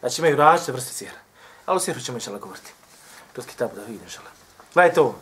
Znači 0.00 0.20
imaju 0.20 0.36
različite 0.36 0.72
vrste 0.72 0.92
sihra. 0.92 1.18
Ali 1.66 1.76
o 1.76 1.80
sihru 1.80 2.02
ćemo 2.02 2.18
išala 2.18 2.38
govoriti. 2.38 2.72
kroz 3.32 3.46
kitabu 3.46 3.76
da 3.76 3.82
vidim 3.82 4.08
šala. 4.08 4.28
Gledajte 4.74 5.00
ovo. 5.00 5.14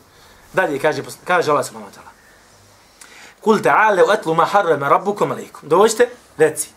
Dalje 0.53 0.79
kaže, 0.79 1.03
kaže 1.25 1.51
Allah 1.51 1.67
subhanahu 1.67 1.93
wa 1.93 1.97
ta'ala. 1.97 2.16
Kul 3.47 3.63
ta'ale 3.63 4.03
u 4.03 4.11
etlu 4.13 4.35
ma 4.35 4.45
harrama 4.45 4.89
rabbukum 4.89 5.31
alaikum. 5.31 5.69
Dođite, 5.69 6.09
reci. 6.39 6.71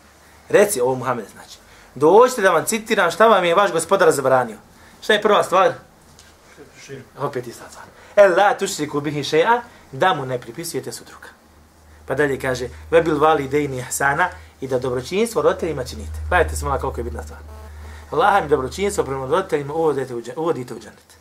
Reci 0.49 0.81
ovo 0.81 0.95
Muhammed 0.95 1.25
znači. 1.33 1.57
Dođite 1.95 2.41
da 2.41 2.51
vam 2.51 2.65
citiram 2.65 3.11
šta 3.11 3.27
vam 3.27 3.45
je 3.45 3.55
vaš 3.55 3.71
gospodar 3.71 4.11
zabranio. 4.11 4.57
Šta 5.01 5.13
je 5.13 5.21
prva 5.21 5.43
stvar? 5.43 5.73
Opet 7.17 7.47
ista 7.47 7.65
stvar. 7.69 7.85
El 8.15 8.38
la 8.38 8.53
tušriku 8.57 9.01
bihi 9.01 9.23
še'a, 9.23 9.61
da 9.91 10.13
mu 10.13 10.25
ne 10.25 10.39
pripisujete 10.41 10.91
sudruka. 10.91 11.29
Pa 12.05 12.15
dalje 12.15 12.39
kaže, 12.39 12.69
ve 12.91 13.01
bil 13.01 13.17
vali 13.19 13.47
dejni 13.47 13.77
ihsana 13.77 14.29
i 14.61 14.67
da 14.67 14.79
dobročinstvo 14.79 15.41
roditeljima 15.41 15.85
činite. 15.85 16.19
Gledajte 16.29 16.55
se 16.55 16.65
malo 16.65 16.79
koliko 16.79 16.99
je 16.99 17.03
bitna 17.03 17.23
stvar. 17.23 17.39
Allah 18.11 18.43
mi 18.43 18.49
dobročinstvo 18.49 19.03
prema 19.03 19.25
roditeljima 19.25 19.73
uvodite 19.73 20.15
u, 20.15 20.21
uvodite 20.35 20.73
u 20.73 20.79
džennet. 20.79 21.17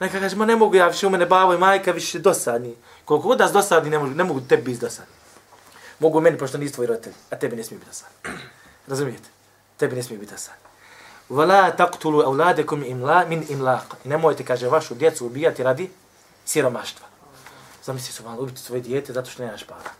Neka 0.00 0.20
kaže, 0.20 0.36
ma 0.36 0.46
ne 0.46 0.56
mogu 0.56 0.76
ja 0.76 0.86
više 0.86 1.06
u 1.06 1.10
mene 1.10 1.26
bavo 1.26 1.54
i 1.54 1.58
majka 1.58 1.92
više 1.92 2.18
dosadni. 2.18 2.74
Koliko 3.08 3.28
god 3.28 3.38
da 3.38 3.48
dosadi, 3.48 3.90
ne 3.90 3.98
mogu, 3.98 4.14
ne 4.14 4.24
mogu 4.24 4.40
tebi 4.40 4.62
biti 4.62 4.80
dosadni. 4.80 5.12
Mogu 5.98 6.20
meni, 6.20 6.38
pošto 6.38 6.58
nisi 6.58 6.74
tvoj 6.74 6.86
roditelj, 6.86 7.12
a 7.30 7.36
tebi 7.36 7.56
ne 7.56 7.64
smije 7.64 7.78
biti 7.78 7.90
dosadni. 7.90 8.42
Razumijete? 8.90 9.28
Tebi 9.76 9.96
ne 9.96 10.02
smije 10.02 10.18
biti 10.18 10.32
dosadni. 10.32 10.60
Vala 11.28 11.76
taqtulu 11.76 12.24
auladakum 12.24 12.84
imla 12.84 13.24
min 13.24 13.46
imlaq. 13.48 13.96
I 14.04 14.08
nemojte, 14.08 14.44
kaže, 14.44 14.68
vašu 14.68 14.94
djecu 14.94 15.26
ubijati 15.26 15.62
radi 15.62 15.90
siromaštva. 16.44 17.06
Zamisli 17.84 18.12
su 18.12 18.24
malo 18.24 18.42
ubiti 18.42 18.60
svoje 18.60 18.82
dijete 18.82 19.12
zato 19.12 19.30
što 19.30 19.44
nemaš 19.44 19.64
para. 19.64 19.90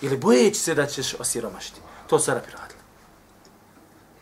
Ili 0.00 0.16
bojeći 0.16 0.60
se 0.60 0.74
da 0.74 0.86
ćeš 0.86 1.14
osiromašiti. 1.14 1.80
To 2.06 2.18
su 2.18 2.30
Arapi 2.30 2.50
radili. 2.50 2.80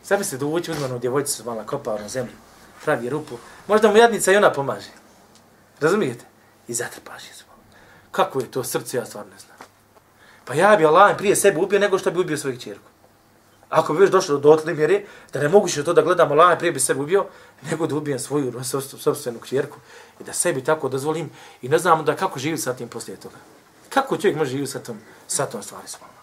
Zamisli 0.03 0.37
da 0.37 0.45
uvući 0.45 0.71
uzmanu 0.71 0.99
djevojci 0.99 1.33
su 1.33 1.45
malo 1.45 1.63
kopao 1.65 1.93
ono 1.93 2.03
na 2.03 2.09
zemlju, 2.09 2.35
pravi 2.83 3.09
rupu. 3.09 3.37
Možda 3.67 3.91
mu 3.91 3.97
jadnica 3.97 4.31
i 4.31 4.37
ona 4.37 4.53
pomaže. 4.53 4.91
Razumijete? 5.79 6.25
I 6.67 6.73
zatrpaš 6.73 7.27
je 7.27 7.33
svoj. 7.33 7.52
Kako 8.13 8.39
je 8.39 8.51
to 8.51 8.63
srce, 8.63 8.97
ja 8.97 9.05
stvarno 9.05 9.31
ne 9.31 9.39
znam. 9.39 9.57
Pa 10.45 10.53
ja 10.53 10.75
bi 10.75 10.85
Allah 10.85 11.17
prije 11.17 11.35
sebe 11.35 11.59
ubio 11.59 11.79
nego 11.79 11.97
što 11.97 12.11
bi 12.11 12.19
ubio 12.19 12.37
svoju 12.37 12.59
čerku. 12.59 12.89
Ako 13.69 13.93
bi 13.93 13.99
već 13.99 14.11
došlo 14.11 14.37
do 14.37 14.51
otli 14.51 14.73
mjere, 14.73 15.01
da 15.33 15.39
ne 15.39 15.49
mogu 15.49 15.67
to 15.85 15.93
da 15.93 16.01
gledam 16.01 16.31
Allah 16.31 16.57
prije 16.57 16.71
bi 16.71 16.79
sebe 16.79 17.01
ubio, 17.01 17.25
nego 17.71 17.87
da 17.87 17.95
ubijem 17.95 18.19
svoju 18.19 18.53
sobstvenu 18.99 19.39
čerku 19.49 19.77
i 20.19 20.23
da 20.23 20.33
sebi 20.33 20.63
tako 20.63 20.89
dozvolim 20.89 21.29
i 21.61 21.69
ne 21.69 21.77
znam 21.77 22.05
da 22.05 22.15
kako 22.15 22.39
živi 22.39 22.57
sa 22.57 22.73
tim 22.73 22.87
poslije 22.87 23.17
toga. 23.17 23.35
Kako 23.89 24.17
čovjek 24.17 24.37
može 24.37 24.51
živjeti 24.51 24.71
sa 24.71 24.79
tom, 24.79 24.99
sa 25.27 25.45
tom 25.45 25.63
stvari 25.63 25.87
svojom? 25.87 26.13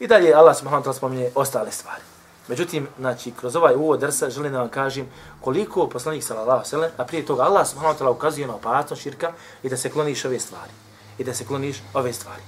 I 0.00 0.06
dalje 0.06 0.34
Allah 0.34 0.56
subhanahu 0.56 0.84
wa 0.84 0.86
ta'ala 0.86 0.96
spominje 0.96 1.30
ostale 1.34 1.72
stvari. 1.72 2.02
Međutim, 2.48 2.88
znači, 2.98 3.32
kroz 3.40 3.56
ovaj 3.56 3.74
uvod 3.74 4.00
drsa 4.00 4.30
želim 4.30 4.52
da 4.52 4.58
vam 4.58 4.68
kažem 4.68 5.08
koliko 5.40 5.88
poslanik 5.88 6.24
sallallahu 6.24 6.68
sallam, 6.68 6.90
a 6.96 7.04
prije 7.04 7.26
toga 7.26 7.42
Allah 7.42 7.68
subhanahu 7.68 7.98
wa 7.98 8.04
ta'ala 8.04 8.10
ukazuje 8.10 8.46
na 8.46 8.54
opasnost 8.54 9.02
širka 9.02 9.32
i 9.62 9.68
da 9.68 9.76
se 9.76 9.90
kloniš 9.90 10.24
ove 10.24 10.40
stvari. 10.40 10.70
I 11.18 11.24
da 11.24 11.34
se 11.34 11.46
kloniš 11.46 11.82
ove 11.94 12.12
stvari. 12.12 12.42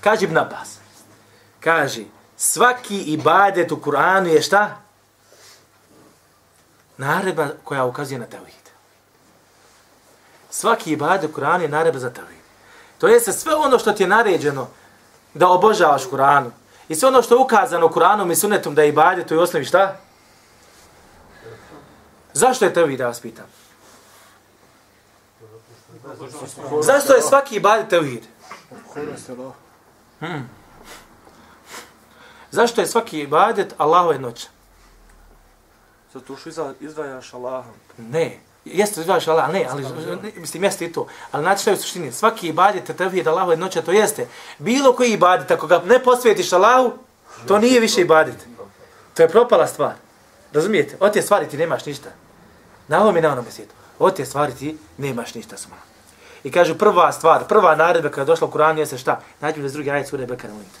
Kaže 0.00 0.24
Ibn 0.24 0.38
Abbas, 0.38 0.78
kaže, 1.60 2.04
svaki 2.36 3.02
ibadet 3.02 3.72
u 3.72 3.76
Kur'anu 3.76 4.26
je 4.26 4.42
šta? 4.42 4.76
Naredba 6.96 7.48
koja 7.64 7.84
ukazuje 7.84 8.18
na 8.18 8.26
tevhid. 8.26 8.70
Svaki 10.50 10.92
ibadet 10.92 11.30
u 11.30 11.34
Kur'anu 11.34 11.60
je 11.60 11.68
naredba 11.68 11.98
za 11.98 12.10
tevhid. 12.10 12.40
To 12.98 13.08
je 13.08 13.20
se 13.20 13.32
sve 13.32 13.54
ono 13.54 13.78
što 13.78 13.92
ti 13.92 14.02
je 14.02 14.08
naređeno 14.08 14.68
da 15.34 15.48
obožavaš 15.48 16.04
Kur'anu. 16.04 16.50
I 16.88 16.94
sve 16.94 17.08
ono 17.08 17.22
što 17.22 17.34
je 17.34 17.44
ukazano 17.44 17.88
Kur'anom 17.88 18.32
i 18.32 18.36
sunetom 18.36 18.74
da 18.74 18.82
je 18.82 18.88
ibadet, 18.88 19.26
to 19.26 19.40
osnovi 19.40 19.64
šta? 19.64 19.96
Zašto 22.32 22.64
je 22.64 22.74
tevhid, 22.74 22.98
da 22.98 23.06
vas 23.06 23.20
pitam? 23.20 23.59
Zašto 26.82 27.14
je 27.14 27.22
svaki 27.22 27.56
ibadet 27.56 27.88
tevhid? 27.88 28.22
Hmm. 30.20 30.48
Zašto 32.50 32.80
je 32.80 32.86
svaki 32.86 33.20
ibadet 33.20 33.74
Allahove 33.78 34.18
noća? 34.18 34.48
Zato 36.14 36.36
što 36.36 36.74
izdvajaš 36.80 37.34
Allaha. 37.34 37.70
Ne, 37.98 38.38
jeste 38.64 39.00
izdvajaš 39.00 39.28
Allah, 39.28 39.52
ne, 39.52 39.66
ali 39.70 39.82
ne, 40.22 40.32
mislim, 40.36 40.64
jeste 40.64 40.84
i 40.84 40.92
to. 40.92 41.06
Ali 41.32 41.42
znači 41.42 41.60
što 41.60 41.70
je 41.70 41.74
u 41.74 41.76
suštini, 41.76 42.12
svaki 42.12 42.48
ibadet 42.48 42.84
te 42.84 42.94
tevhid 42.94 43.28
Allahove 43.28 43.56
noća, 43.56 43.82
to 43.82 43.92
jeste. 43.92 44.26
Bilo 44.58 44.92
koji 44.92 45.10
ibadet, 45.12 45.50
ako 45.50 45.66
ga 45.66 45.82
ne 45.84 46.02
posvijetiš 46.02 46.52
Allahu, 46.52 46.92
to 47.48 47.58
nije 47.58 47.80
više 47.80 48.00
ibadet. 48.00 48.46
To 49.14 49.22
je 49.22 49.28
propala 49.28 49.66
stvar. 49.66 49.94
Razumijete? 50.52 50.96
Od 51.00 51.12
te 51.12 51.22
stvari 51.22 51.48
ti 51.48 51.56
nemaš 51.56 51.86
ništa. 51.86 52.08
Na 52.88 53.02
ovom 53.02 53.16
i 53.16 53.20
na 53.20 53.32
onom 53.32 53.44
svijetu. 53.50 53.74
Od 53.98 54.16
te 54.16 54.24
stvari 54.24 54.54
ti 54.54 54.78
nemaš 54.98 55.34
ništa 55.34 55.56
sama. 55.56 55.89
I 56.44 56.52
kaže 56.52 56.78
prva 56.78 57.12
stvar, 57.12 57.44
prva 57.48 57.76
naredba 57.76 58.08
kada 58.08 58.20
je 58.20 58.26
došla 58.26 58.46
u 58.46 58.50
Kur'anu 58.50 58.78
jeste 58.78 58.98
šta? 58.98 59.20
Nađu 59.40 59.64
iz 59.64 59.72
drugi 59.72 59.90
ajet 59.90 60.08
sura 60.08 60.26
Bekara 60.26 60.52
unite. 60.52 60.78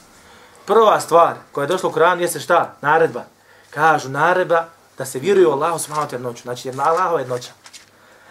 Prva 0.66 1.00
stvar 1.00 1.34
koja 1.52 1.64
je 1.64 1.68
došla 1.68 1.88
u 1.88 1.92
Kur'anu 1.92 2.20
jeste 2.20 2.40
šta? 2.40 2.74
Naredba. 2.80 3.22
Kažu 3.70 4.08
naredba 4.08 4.64
da 4.98 5.04
se 5.04 5.18
vjeruje 5.18 5.46
u 5.46 5.52
Allahu 5.52 5.78
subhanahu 5.78 6.08
wa 6.08 6.16
ta'ala 6.16 6.22
noću. 6.22 6.42
Znači 6.42 6.68
jedna 6.68 6.84
Allahova 6.84 7.18
jednoća. 7.18 7.52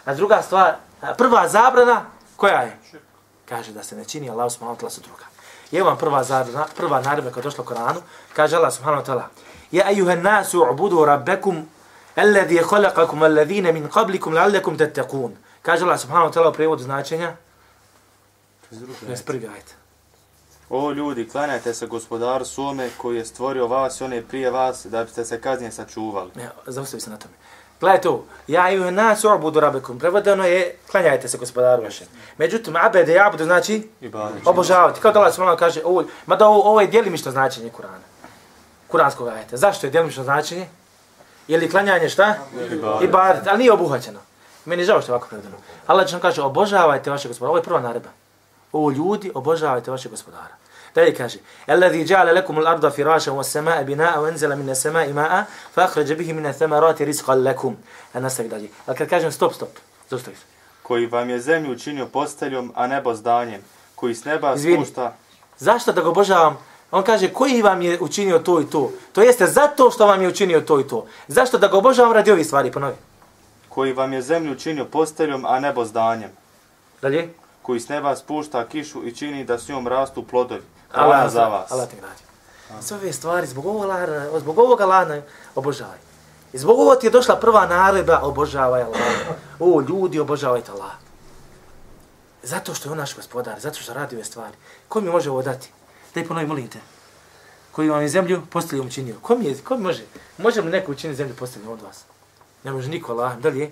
A 0.06 0.14
druga 0.14 0.42
stvar, 0.42 0.76
prva 1.18 1.48
zabrana, 1.48 2.02
koja 2.36 2.62
je? 2.62 2.78
Kaže 3.50 3.72
da 3.72 3.84
se 3.84 3.96
ne 3.96 4.06
čini 4.06 4.30
Allahu 4.30 4.50
subhanahu 4.50 4.78
wa 4.78 4.82
ta'ala 4.82 4.90
su 4.90 5.02
druga. 5.02 5.24
I 5.72 5.78
evo 5.78 5.90
vam 5.90 5.98
prva 5.98 6.24
zabrana, 6.24 6.66
prva 6.78 7.02
naredba 7.02 7.32
koja 7.32 7.42
je 7.42 7.44
došla 7.44 7.64
u 7.64 7.68
Kur'anu. 7.68 8.02
Kaže 8.34 8.56
Allah 8.56 8.74
subhanahu 8.74 9.04
wa 9.04 9.06
ta'ala 9.06 9.24
Ja 9.72 9.92
ejuha 9.92 10.16
nasu 10.16 10.66
ubudu 10.72 11.06
rabbekum 11.06 11.70
alladhi 12.16 12.58
khalaqakum 12.58 13.24
alladhina 13.24 13.72
min 13.72 13.90
qablikum 13.90 14.34
la'allakum 14.34 14.78
tattaqun. 14.78 15.32
Kaže 15.70 15.86
Allah 15.86 16.00
subhanahu 16.02 16.30
wa 16.30 16.34
ta'ala 16.34 16.50
u 16.50 16.54
prevodu 16.54 16.84
značenja. 16.84 17.36
Bez 19.08 19.22
prvi 19.22 19.48
ajte. 19.48 19.74
O 20.70 20.92
ljudi, 20.92 21.30
klanjajte 21.30 21.74
se 21.74 21.86
gospodaru 21.86 22.46
svome 22.46 22.90
koji 22.98 23.18
je 23.18 23.26
stvorio 23.26 23.68
vas 23.68 24.02
i 24.02 24.04
one 24.04 24.22
prije 24.22 24.52
vas 24.52 24.86
da 24.86 25.04
biste 25.04 25.26
se 25.26 25.42
kaznije 25.42 25.72
sačuvali. 25.72 26.32
Ja, 26.36 26.52
zaustavi 26.68 27.02
se 27.02 27.10
na 27.10 27.18
tome. 27.18 27.34
Gledajte 27.80 28.10
ovo, 28.10 28.26
ja 28.48 28.72
i 28.72 28.80
u 28.80 28.92
nas 28.92 29.24
obudu 29.26 29.60
rabekom. 29.60 30.00
Prevodeno 30.00 30.46
je, 30.46 30.76
klanjajte 30.92 31.28
se 31.28 31.38
gospodaru 31.38 31.84
vaše. 31.84 32.06
Međutim, 32.38 32.76
abede 32.76 33.14
i 33.14 33.20
abudu 33.20 33.44
znači 33.44 33.90
obožavati. 34.46 35.02
Kao 35.02 35.12
da 35.12 35.20
Allah 35.20 35.34
subhanahu 35.34 35.60
kaže, 35.60 35.82
ovo, 35.86 36.04
mada 36.26 36.48
ovo, 36.48 36.70
ovo 36.70 36.82
je 36.82 36.88
djelimično 36.88 37.32
značenje 37.32 37.70
Kurana. 37.70 38.06
Kuranskog 38.88 39.28
ajeta. 39.28 39.58
Zašto 39.58 39.88
je 39.88 39.92
djelimično 39.92 40.24
značenje? 40.24 40.68
Je 41.48 41.58
li 41.58 41.70
klanjanje 41.70 42.10
šta? 42.10 42.36
Ibadet. 42.72 43.10
Ibadet, 43.10 43.48
ali 43.48 43.58
nije 43.58 43.72
obuhvaćeno. 43.72 44.20
Meni 44.66 44.82
je 44.82 44.86
žao 44.86 45.02
što 45.02 45.12
je 45.12 45.16
ovako 45.16 45.28
prevedeno. 45.28 45.56
Allah 45.88 46.08
će 46.08 46.14
nam 46.14 46.22
kaže, 46.22 46.42
obožavajte 46.42 47.10
vaše 47.10 47.28
gospodara. 47.28 47.50
Ovo 47.50 47.58
je 47.58 47.64
prva 47.64 47.80
naredba. 47.80 48.10
O 48.72 48.92
ljudi, 48.92 49.32
obožavajte 49.34 49.92
vaše 49.92 50.10
gospodara. 50.10 50.56
Dalje 50.96 51.16
kaže, 51.16 51.38
Alladhi 51.68 52.06
ja'ala 52.06 52.34
lakum 52.36 52.58
al-arda 52.58 52.92
firashan 52.92 53.36
was 53.36 53.44
samaa 53.44 53.84
binaa 53.84 54.18
wa 54.18 54.28
anzala 54.28 54.56
min 54.56 54.70
as-samaa'i 54.70 55.14
ma'a 55.14 55.44
fa 55.74 55.84
akhraja 55.84 56.16
bihi 56.16 56.34
min 56.34 56.46
ath-thamarati 56.46 57.06
rizqan 57.06 57.44
lakum. 57.44 57.78
A 58.14 58.20
nastavi 58.20 58.50
dalje. 58.50 58.70
Al 58.86 58.96
kad 58.96 59.10
kažem 59.10 59.32
stop, 59.32 59.54
stop. 59.54 59.70
Zaustavi 60.10 60.36
se. 60.36 60.44
Koji 60.84 61.06
vam 61.06 61.30
je 61.30 61.40
zemlju 61.40 61.72
učinio 61.72 62.06
posteljom, 62.06 62.72
a 62.76 62.88
nebo 62.88 63.16
zdanjem. 63.16 63.62
Koji 63.96 64.16
s 64.16 64.26
neba 64.26 64.54
Izvini. 64.56 64.86
spušta... 64.86 65.14
Zašto 65.58 65.92
da 65.92 66.02
ga 66.02 66.10
obožavam? 66.10 66.58
On 66.92 67.04
kaže, 67.04 67.30
koji 67.34 67.62
vam 67.62 67.82
je 67.82 67.98
učinio 68.02 68.40
to 68.40 68.62
i 68.62 68.66
to? 68.66 68.92
To 69.12 69.22
jeste 69.22 69.48
zato 69.48 69.92
što 69.92 70.06
vam 70.06 70.22
je 70.22 70.28
učinio 70.28 70.62
to 70.62 70.80
i 70.80 70.88
to. 70.88 71.06
Zašto 71.28 71.58
da 71.58 71.68
ga 71.68 71.78
obožavam 71.78 72.14
radi 72.14 72.32
ovih 72.32 72.46
stvari? 72.46 72.72
Ponovi. 72.72 72.96
Koji 73.80 73.94
vam 73.94 74.14
je 74.14 74.22
zemlju 74.22 74.52
učinio 74.52 74.86
posteljom, 74.86 75.46
a 75.46 75.60
nebo 75.60 75.86
zdanjem. 75.86 76.30
Dalje. 77.02 77.30
Koji 77.62 77.80
s 77.80 77.90
neba 77.90 78.16
spušta 78.16 78.68
kišu 78.68 79.08
i 79.08 79.16
čini 79.16 79.46
da 79.46 79.60
s 79.60 79.68
njom 79.68 79.88
rastu 79.88 80.24
plodovi. 80.24 80.62
Allah 80.92 81.16
Hrana 81.16 81.30
za 81.30 81.48
vas. 81.48 81.72
Allah 81.72 81.90
te 81.90 81.96
gradi. 81.96 82.22
Sve 82.82 82.98
ove 82.98 83.14
stvari, 83.14 83.48
zbog 83.48 83.66
ovoga 83.66 83.88
lana, 83.88 84.40
zbog 84.40 84.60
ovoga 84.60 84.86
lana, 84.86 85.22
obožavaj. 85.56 85.98
I 86.54 86.58
zbog 86.58 86.80
ovoga 86.80 87.00
ti 87.00 87.08
je 87.08 87.12
došla 87.12 87.36
prva 87.36 87.66
naredba, 87.68 88.20
obožavaj 88.24 88.82
Allah. 88.82 89.00
O, 89.60 89.82
ljudi, 89.82 90.20
obožavajte 90.20 90.72
Allah. 90.72 90.92
Zato 92.44 92.74
što 92.74 92.90
je 92.90 92.92
on 92.92 92.98
naš 92.98 93.16
gospodar, 93.16 93.60
zato 93.60 93.80
što 93.80 93.94
radi 93.94 94.16
ove 94.16 94.26
stvari. 94.26 94.58
Ko 94.88 95.02
mi 95.02 95.10
može 95.10 95.32
ovo 95.32 95.42
dati? 95.42 95.72
Daj 96.16 96.28
ponovi, 96.28 96.48
molim 96.48 96.68
te. 96.68 96.80
Koji 97.72 97.90
vam 97.90 98.02
je 98.02 98.10
zemlju 98.10 98.42
postavljom 98.50 98.88
učinio. 98.88 99.16
Ko 99.22 99.36
mi, 99.36 99.46
je, 99.46 99.58
ko 99.64 99.78
mi 99.78 99.84
može? 99.84 100.04
Može 100.38 100.62
li 100.62 100.72
neko 100.72 100.92
učiniti 100.92 101.18
zemlju 101.18 101.36
postavljom 101.36 101.74
od 101.74 101.82
vas? 101.82 102.09
Ne 102.64 102.72
može 102.72 102.90
niko, 102.90 103.12
Allah. 103.12 103.38
Da 103.38 103.50
li 103.50 103.60
je? 103.60 103.72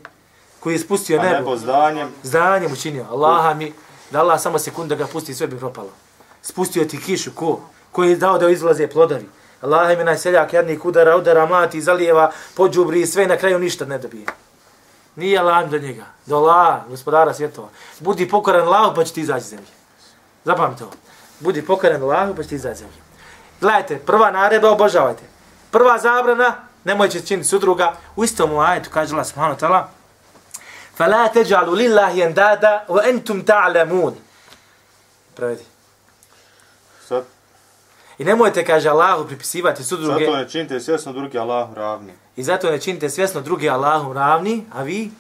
Koji 0.59 0.73
je 0.73 0.79
spustio 0.79 1.19
A 1.19 1.23
nebo? 1.23 1.35
nebo 1.35 1.57
zdanjem. 1.57 2.09
Zdanjem 2.23 2.71
učinio. 2.73 3.05
Allaha 3.11 3.53
mi, 3.53 3.73
da 4.11 4.19
Allah 4.19 4.41
samo 4.41 4.59
sekundu 4.59 4.95
da 4.95 5.03
ga 5.03 5.07
pusti, 5.11 5.35
sve 5.35 5.47
bi 5.47 5.59
propalo. 5.59 5.89
Spustio 6.41 6.85
ti 6.85 7.01
kišu, 7.01 7.31
ko? 7.35 7.59
Ko 7.91 8.03
je 8.03 8.15
dao 8.15 8.37
da 8.37 8.49
izlaze 8.49 8.87
plodovi? 8.87 9.29
Allah 9.61 9.93
im 9.93 9.99
je 9.99 10.05
najseljak, 10.05 10.53
jednik 10.53 10.85
udara, 10.85 11.17
udara, 11.17 11.45
mlati, 11.45 11.81
zalijeva, 11.81 12.31
pođubri, 12.55 13.07
sve 13.07 13.23
i 13.23 13.27
na 13.27 13.37
kraju 13.37 13.59
ništa 13.59 13.85
ne 13.85 13.97
dobije. 13.97 14.25
Nije 15.15 15.39
Allah 15.39 15.69
do 15.69 15.77
njega, 15.77 16.05
do 16.25 16.35
Allah, 16.35 16.87
gospodara 16.89 17.33
svjetova. 17.33 17.67
Budi 17.99 18.29
pokoran 18.29 18.61
Allah, 18.61 18.91
pa 18.95 19.03
će 19.03 19.13
ti 19.13 19.21
izaći 19.21 19.43
iz 19.43 19.49
zemlje. 19.49 19.71
Zapamite 20.45 20.83
ovo. 20.83 20.93
Budi 21.39 21.65
pokoran 21.65 22.03
Allah, 22.03 22.29
pa 22.35 22.43
će 22.43 22.49
ti 22.49 22.55
izaći 22.55 22.73
iz 22.73 22.79
zemlje. 22.79 22.97
Gledajte, 23.61 23.97
prva 23.99 24.31
naredba, 24.31 24.71
obožavajte. 24.71 25.23
Prva 25.71 25.97
zabrana, 25.99 26.66
nemojte 26.86 27.20
činiti 27.20 27.48
sudruga. 27.48 27.92
U 28.16 28.24
istom 28.24 28.58
ajetu 28.58 28.90
kaže 28.90 29.14
Allah 29.14 29.26
subhanahu 29.26 29.54
wa 29.54 29.60
ta'ala 29.60 29.88
فَلَا 30.98 31.26
تَجْعَلُوا 31.26 31.76
لِلَّهِ 31.76 32.10
يَنْدَادَ 32.12 32.64
وَأَنْتُمْ 32.88 33.42
تَعْلَمُونَ 33.42 34.12
Prevedi. 35.34 35.64
Sad, 37.08 37.24
I 38.18 38.24
nemojte, 38.24 38.64
kaže 38.64 38.88
Allahu, 38.88 39.26
pripisivati 39.26 39.84
sudruge. 39.84 40.24
zato 40.24 40.36
ne 40.36 40.48
činite 40.48 40.80
svjesno 40.80 41.12
drugi 41.12 41.38
Allahu 41.38 41.74
ravni. 41.74 42.12
I 42.36 42.42
zato 42.42 42.70
ne 42.70 42.80
činite 42.80 43.10
svjesno 43.10 43.40
drugi 43.40 43.70
Allahu 43.70 44.12
ravni, 44.12 44.66
a 44.72 44.82
vi? 44.82 45.10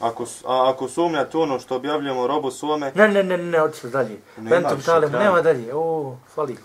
Ako, 0.00 0.26
s- 0.26 0.44
a, 0.46 0.70
ako 0.70 0.88
sumnjate 0.88 1.38
ono 1.38 1.58
što 1.60 1.76
objavljamo 1.76 2.26
robu 2.26 2.50
svome, 2.50 2.92
Ne, 2.94 3.08
ne, 3.08 3.22
ne, 3.22 3.36
ne, 3.36 3.62
otišli 3.62 3.90
dalje. 3.90 4.20
Nema 4.36 4.50
Ventum 4.50 4.76
više 4.76 4.86
talem, 4.86 5.10
kraja. 5.10 5.24
nema 5.24 5.40
dalje. 5.40 5.74
O, 5.74 6.16
fali. 6.34 6.56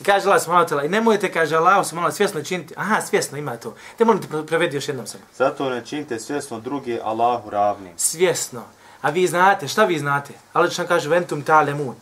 I 0.00 0.04
kaže 0.04 0.26
Allah 0.26 0.42
subhanahu 0.42 0.66
wa 0.66 0.70
ta'ala, 0.70 0.84
i 0.84 0.88
nemojte, 0.88 1.32
kaže 1.32 1.56
Allah, 1.56 1.86
subhanahu 1.86 2.12
wa 2.12 2.16
svjesno 2.16 2.42
činiti. 2.42 2.74
Aha, 2.76 3.00
svjesno 3.00 3.38
ima 3.38 3.56
to. 3.56 3.74
Te 3.98 4.04
molim 4.04 4.22
te 4.22 4.28
pre- 4.28 4.46
prevedi 4.46 4.76
još 4.76 4.88
jednom 4.88 5.06
samo. 5.06 5.24
zato 5.36 5.70
ne 5.70 5.86
činite 5.86 6.20
svjesno 6.20 6.60
drugi 6.60 7.00
Allahu 7.04 7.50
ravni. 7.50 7.92
Svjesno. 7.96 8.62
A 9.02 9.10
vi 9.10 9.26
znate, 9.26 9.68
šta 9.68 9.84
vi 9.84 9.98
znate? 9.98 10.32
Allah 10.52 10.70
što 10.72 10.86
kaže, 10.86 11.08
ventum 11.08 11.42
talemun. 11.42 11.94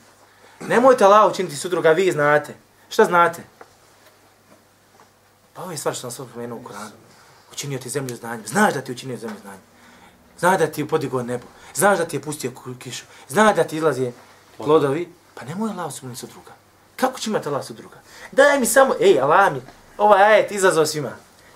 Nemojte 0.61 1.05
Allah 1.05 1.31
učiniti 1.31 1.57
sudruga, 1.57 1.91
vi 1.93 2.13
znate. 2.13 2.55
Šta 2.89 3.05
znate? 3.05 3.43
Pa 5.55 5.63
ovo 5.63 5.71
je 5.71 5.77
stvar 5.79 5.95
što 5.95 6.11
sam 6.11 6.29
pomenuo 6.35 6.59
u 6.59 6.63
Koranu. 6.63 6.91
Učinio 7.53 7.79
ti 7.79 7.89
zemlju 7.89 8.17
znanjem. 8.17 8.47
Znaš 8.47 8.75
da 8.75 8.81
ti 8.81 8.93
učinio 8.93 9.17
zemlju 9.17 9.37
znanjem. 9.43 9.61
Znaš 10.39 10.59
da 10.59 10.67
ti 10.67 10.81
je 10.81 10.89
podigao 10.89 11.23
nebo. 11.23 11.47
Znaš 11.75 11.99
da 11.99 12.05
ti 12.05 12.17
je 12.17 12.21
pustio 12.23 12.53
kišu. 12.79 13.05
Znaš 13.29 13.57
da 13.57 13.65
ti 13.65 13.77
izlazi 13.77 14.13
plodovi. 14.57 15.13
Pa 15.35 15.45
nemoj 15.45 15.71
Allah 15.71 15.95
učiniti 15.95 16.19
sudruga. 16.21 16.62
Kako 17.03 17.21
će 17.21 17.31
imati 17.31 17.49
Allah 17.49 17.65
sudruga? 17.65 17.97
Daj 18.33 18.61
mi 18.61 18.67
samo, 18.67 18.95
ej, 19.01 19.21
Allah 19.21 19.53
mi, 19.53 19.63
ovaj 19.99 20.23
ajet 20.23 20.53
izazov 20.53 20.87
svima. 20.87 21.11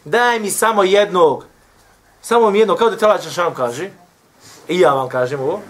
Daj 0.04 0.40
mi 0.40 0.50
samo 0.50 0.82
jednog. 0.82 1.44
Samo 2.22 2.50
mi 2.50 2.58
jednog, 2.58 2.78
kao 2.78 2.90
da 2.90 2.96
te 2.96 3.06
Allah 3.06 3.20
Đelešanu 3.20 3.54
kaže. 3.54 3.90
I 4.68 4.80
ja 4.80 4.94
vam 4.94 5.08
kažem 5.08 5.40
ovo. 5.40 5.60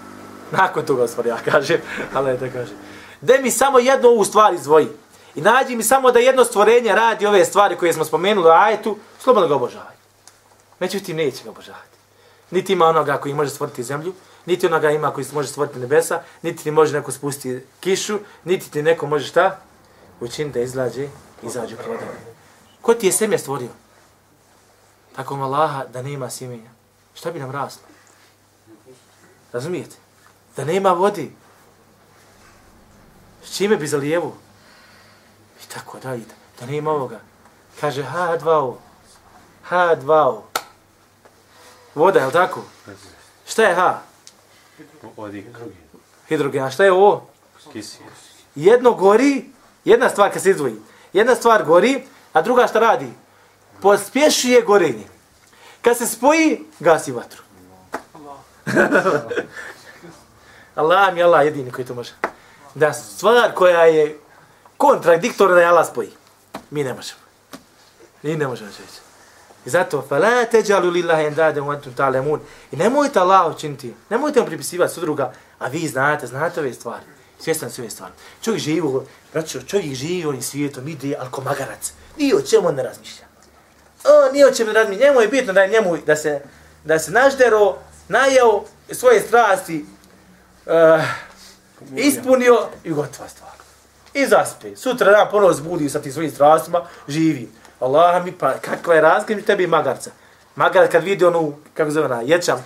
Nakon 0.51 0.85
toga 0.85 1.07
stvar 1.07 1.27
ja 1.27 1.37
kažem, 1.45 1.81
ali 2.15 2.37
da 2.37 2.49
kaže. 2.49 2.73
Daj 3.21 3.41
mi 3.41 3.51
samo 3.51 3.79
jednu 3.79 4.09
ovu 4.09 4.25
stvar 4.25 4.53
izvoji. 4.53 4.87
I 5.35 5.41
nađi 5.41 5.75
mi 5.75 5.83
samo 5.83 6.11
da 6.11 6.19
jedno 6.19 6.45
stvorenje 6.45 6.95
radi 6.95 7.25
ove 7.25 7.45
stvari 7.45 7.75
koje 7.75 7.93
smo 7.93 8.05
spomenuli 8.05 8.47
u 8.47 8.51
ajetu, 8.51 8.97
slobodno 9.19 9.47
ga 9.47 9.55
obožavaj. 9.55 9.95
Međutim, 10.79 11.17
neće 11.17 11.43
ga 11.43 11.49
obožavati. 11.49 11.97
Niti 12.51 12.73
ima 12.73 12.85
onoga 12.85 13.17
koji 13.17 13.33
može 13.33 13.49
stvoriti 13.49 13.83
zemlju, 13.83 14.13
niti 14.45 14.67
onoga 14.67 14.91
ima 14.91 15.13
koji 15.13 15.25
može 15.33 15.47
stvoriti 15.47 15.79
nebesa, 15.79 16.21
niti 16.41 16.63
ti 16.63 16.71
može 16.71 16.93
neko 16.93 17.11
spustiti 17.11 17.65
kišu, 17.79 18.19
niti 18.43 18.71
ti 18.71 18.81
neko 18.83 19.07
može 19.07 19.27
šta? 19.27 19.66
Učiniti 20.19 20.59
da 20.59 20.63
izlađe, 20.63 21.09
izađu 21.43 21.75
plodovi. 21.75 22.17
Ko 22.81 22.93
ti 22.93 23.05
je 23.05 23.11
semje 23.11 23.37
stvorio? 23.37 23.69
Tako 25.15 25.33
vam 25.33 25.43
Allaha 25.43 25.85
da 25.85 26.01
nema 26.01 26.29
sjemenja. 26.29 26.69
Šta 27.13 27.31
bi 27.31 27.39
nam 27.39 27.51
raslo? 27.51 27.81
Razumijete? 29.53 29.95
Da 30.55 30.65
nema 30.65 30.91
vodi. 30.91 31.31
S 33.43 33.57
čime 33.57 33.75
bi 33.75 33.87
zalijevo? 33.87 34.33
I 35.63 35.67
tako 35.73 35.99
dalje. 35.99 36.25
Da 36.59 36.65
nema 36.65 36.91
ovoga. 36.91 37.19
Kaže 37.81 38.03
H2O. 38.03 38.75
H2O. 39.69 40.41
Voda, 41.95 42.19
je 42.19 42.25
li 42.25 42.33
tako? 42.33 42.61
Šta 43.47 43.63
je 43.63 43.75
H? 43.75 44.01
Vodik, 45.17 45.45
Hidrogen. 46.27 46.63
A 46.63 46.71
šta 46.71 46.83
je 46.83 46.91
ovo? 46.91 47.27
kisik. 47.73 48.01
Jedno 48.55 48.93
gori, 48.93 49.45
Jedna 49.87 50.09
stvar 50.09 50.33
kad 50.33 50.41
se 50.41 50.49
izvoji, 50.49 50.75
jedna 51.13 51.35
stvar 51.35 51.63
gori, 51.63 52.03
a 52.33 52.41
druga 52.41 52.67
šta 52.67 52.79
radi? 52.79 53.07
Pospješuje 53.81 54.61
gorenje. 54.61 55.07
Kad 55.81 55.97
se 55.97 56.07
spoji, 56.07 56.65
gasi 56.79 57.11
vatru. 57.11 57.43
Allah 60.75 61.13
mi 61.13 61.23
Allah 61.23 61.45
jedini 61.45 61.71
koji 61.71 61.87
to 61.87 61.93
može. 61.93 62.11
Da 62.75 62.93
stvar 62.93 63.53
koja 63.53 63.85
je 63.85 64.19
kontradiktorna 64.77 65.59
je 65.59 65.65
Allah 65.65 65.87
spoji. 65.87 66.11
Mi 66.69 66.83
ne 66.83 66.93
možemo. 66.93 67.19
Mi 68.23 68.35
ne 68.35 68.47
možemo 68.47 68.71
čeći. 68.71 68.99
I 69.65 69.69
zato, 69.69 70.05
fala 70.09 70.45
teđalu 70.45 70.89
lillahi 70.89 71.25
endade 71.25 71.61
u 71.61 71.69
antum 71.69 71.93
talemun. 71.93 72.39
I 72.71 72.75
nemojte 72.75 73.19
Allah 73.19 73.55
učiniti, 73.55 73.95
nemojte 74.09 74.39
vam 74.39 74.47
pripisivati 74.47 74.93
sudruga, 74.93 75.33
a 75.59 75.67
vi 75.67 75.87
znate, 75.87 76.27
znate 76.27 76.59
ove 76.59 76.73
stvari. 76.73 77.16
Svjestan 77.39 77.71
se 77.71 77.81
ove 77.81 77.89
stvari. 77.89 78.13
Čovjek 78.41 78.63
živi, 78.63 78.81
braćo, 79.33 79.61
čovjek 79.61 79.93
živi 79.93 80.25
ovim 80.25 80.41
svijetom, 80.41 80.87
ide, 80.87 81.15
ali 81.19 81.31
ko 81.31 81.41
magarac. 81.41 81.91
Nije 82.17 82.35
o 82.35 82.41
čemu 82.41 82.67
on 82.67 82.75
ne 82.75 82.83
razmišlja. 82.83 83.25
O, 84.03 84.31
nije 84.31 84.47
o 84.47 84.51
čemu 84.51 84.73
ne 84.73 84.73
razmišlja. 84.73 85.05
Njemu 85.05 85.21
je 85.21 85.27
bitno 85.27 85.53
da 85.53 85.61
je 85.61 85.69
njemu, 85.69 85.97
da 86.05 86.15
se, 86.15 86.41
da 86.83 86.99
se 86.99 87.11
naždero, 87.11 87.77
najeo 88.07 88.63
svoje 88.91 89.21
strasti, 89.21 89.85
uh, 90.65 90.73
ispunio 91.95 92.67
i 92.83 92.91
gotova 92.91 93.29
stvar. 93.29 93.51
I 94.13 94.27
zaspe. 94.27 94.75
Sutra 94.75 95.11
dan 95.11 95.27
ponovo 95.31 95.53
zbudi 95.53 95.89
sa 95.89 96.01
tim 96.01 96.11
svojim 96.11 96.31
strastima, 96.31 96.85
živi. 97.07 97.49
Allah 97.79 98.25
mi 98.25 98.31
pa, 98.31 98.53
kakva 98.53 98.95
je 98.95 99.03
među 99.29 99.41
tebi 99.41 99.67
magarca? 99.67 100.11
Magarac 100.55 100.91
kad 100.91 101.03
vidi 101.03 101.25
onu, 101.25 101.55
kako 101.73 101.91
zove 101.91 102.05
ona, 102.05 102.21
ječam, 102.21 102.63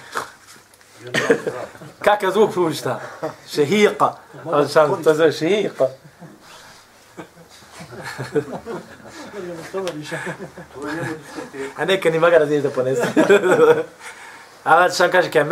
kakav 2.00 2.32
zvuk 2.32 2.54
pušta? 2.54 3.00
Šehiqa. 3.50 4.14
Ali 4.52 4.68
to 5.04 5.14
zove 5.14 5.32
šehiqa. 5.32 5.88
A 11.78 11.86
neka 11.86 12.10
ni 12.10 12.20
magara 12.20 12.46
nije 12.46 12.62
da 12.62 12.70
ponese. 12.70 13.08
Ali 14.64 14.94
šam 14.94 15.12
kaže, 15.12 15.30
ke 15.30 15.44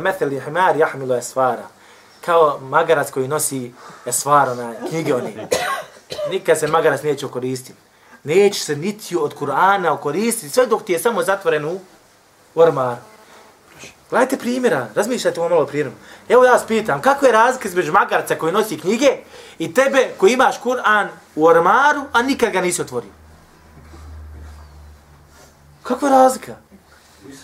metheli, 0.00 0.40
himar 0.40 0.76
jahmilo 0.76 1.16
esvara. 1.16 1.68
Kao 2.24 2.58
magarac 2.60 3.10
koji 3.10 3.28
nosi 3.28 3.72
esfara 4.06 4.54
na 4.54 4.74
knjige 4.88 5.14
oni. 5.14 5.46
Nikad 6.30 6.58
se 6.58 6.66
magarac 6.66 7.02
neće 7.02 7.28
koristiti. 7.28 7.78
Neće 8.24 8.60
se 8.60 8.76
niti 8.76 9.16
od 9.16 9.34
Kur'ana 9.38 9.96
koristiti, 10.00 10.52
sve 10.52 10.66
dok 10.66 10.82
ti 10.82 10.92
je 10.92 10.98
samo 10.98 11.22
zatvoren 11.22 11.64
u 11.64 11.80
ormaru. 12.54 13.09
Gledajte 14.10 14.38
primjera, 14.38 14.88
razmišljajte 14.94 15.40
ovo 15.40 15.48
malo 15.48 15.66
primjerom. 15.66 15.92
Evo 16.28 16.44
ja 16.44 16.52
vas 16.52 16.66
pitam, 16.68 17.00
kako 17.00 17.26
je 17.26 17.32
razlika 17.32 17.68
između 17.68 17.92
magarca 17.92 18.34
koji 18.34 18.52
nosi 18.52 18.78
knjige 18.78 19.16
i 19.58 19.74
tebe 19.74 20.08
koji 20.16 20.32
imaš 20.32 20.60
Kur'an 20.60 21.08
u 21.34 21.46
ormaru, 21.46 22.02
a 22.12 22.22
nikad 22.22 22.52
ga 22.52 22.60
nisi 22.60 22.82
otvorio? 22.82 23.10
Kakva 25.82 26.08
je 26.08 26.14
razlika? 26.14 26.56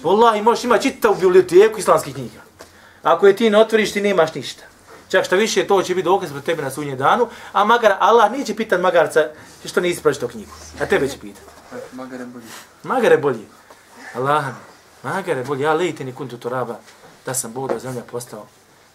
Wallahi, 0.02 0.42
možeš 0.42 0.64
imati 0.64 0.90
čitavu 0.90 1.14
biblioteku 1.14 1.78
islamskih 1.78 2.14
knjiga. 2.14 2.40
Ako 3.02 3.26
je 3.26 3.36
ti 3.36 3.50
ne 3.50 3.58
otvoriš, 3.58 3.92
ti 3.92 4.00
nemaš 4.00 4.34
ništa. 4.34 4.62
Čak 5.08 5.24
što 5.24 5.36
više, 5.36 5.66
to 5.66 5.82
će 5.82 5.94
biti 5.94 6.04
dokaz 6.04 6.30
pro 6.30 6.40
tebe 6.40 6.62
na 6.62 6.70
sunje 6.70 6.96
danu, 6.96 7.28
a 7.52 7.64
magar, 7.64 7.94
Allah 7.98 8.32
neće 8.32 8.56
pitat 8.56 8.80
magarca 8.80 9.28
što 9.64 9.80
nisi 9.80 10.02
pročitao 10.02 10.28
knjigu. 10.28 10.50
A 10.80 10.86
tebe 10.86 11.08
će 11.08 11.18
pitat. 11.18 11.42
Magar 11.92 12.20
je 12.20 12.26
bolji. 12.26 12.46
Magar 12.82 13.12
je 13.12 13.18
bolji. 13.18 13.46
Allah 14.14 14.44
mi. 14.46 14.65
Magare 15.06 15.40
je. 15.40 15.60
Ja 15.60 15.72
lejte 15.72 16.04
ni 16.04 16.12
kuntu 16.12 16.38
turaba 16.38 16.78
da 17.26 17.34
sam 17.34 17.52
Bog 17.52 17.68
da 17.68 17.78
zemlja 17.78 18.02
postao 18.02 18.46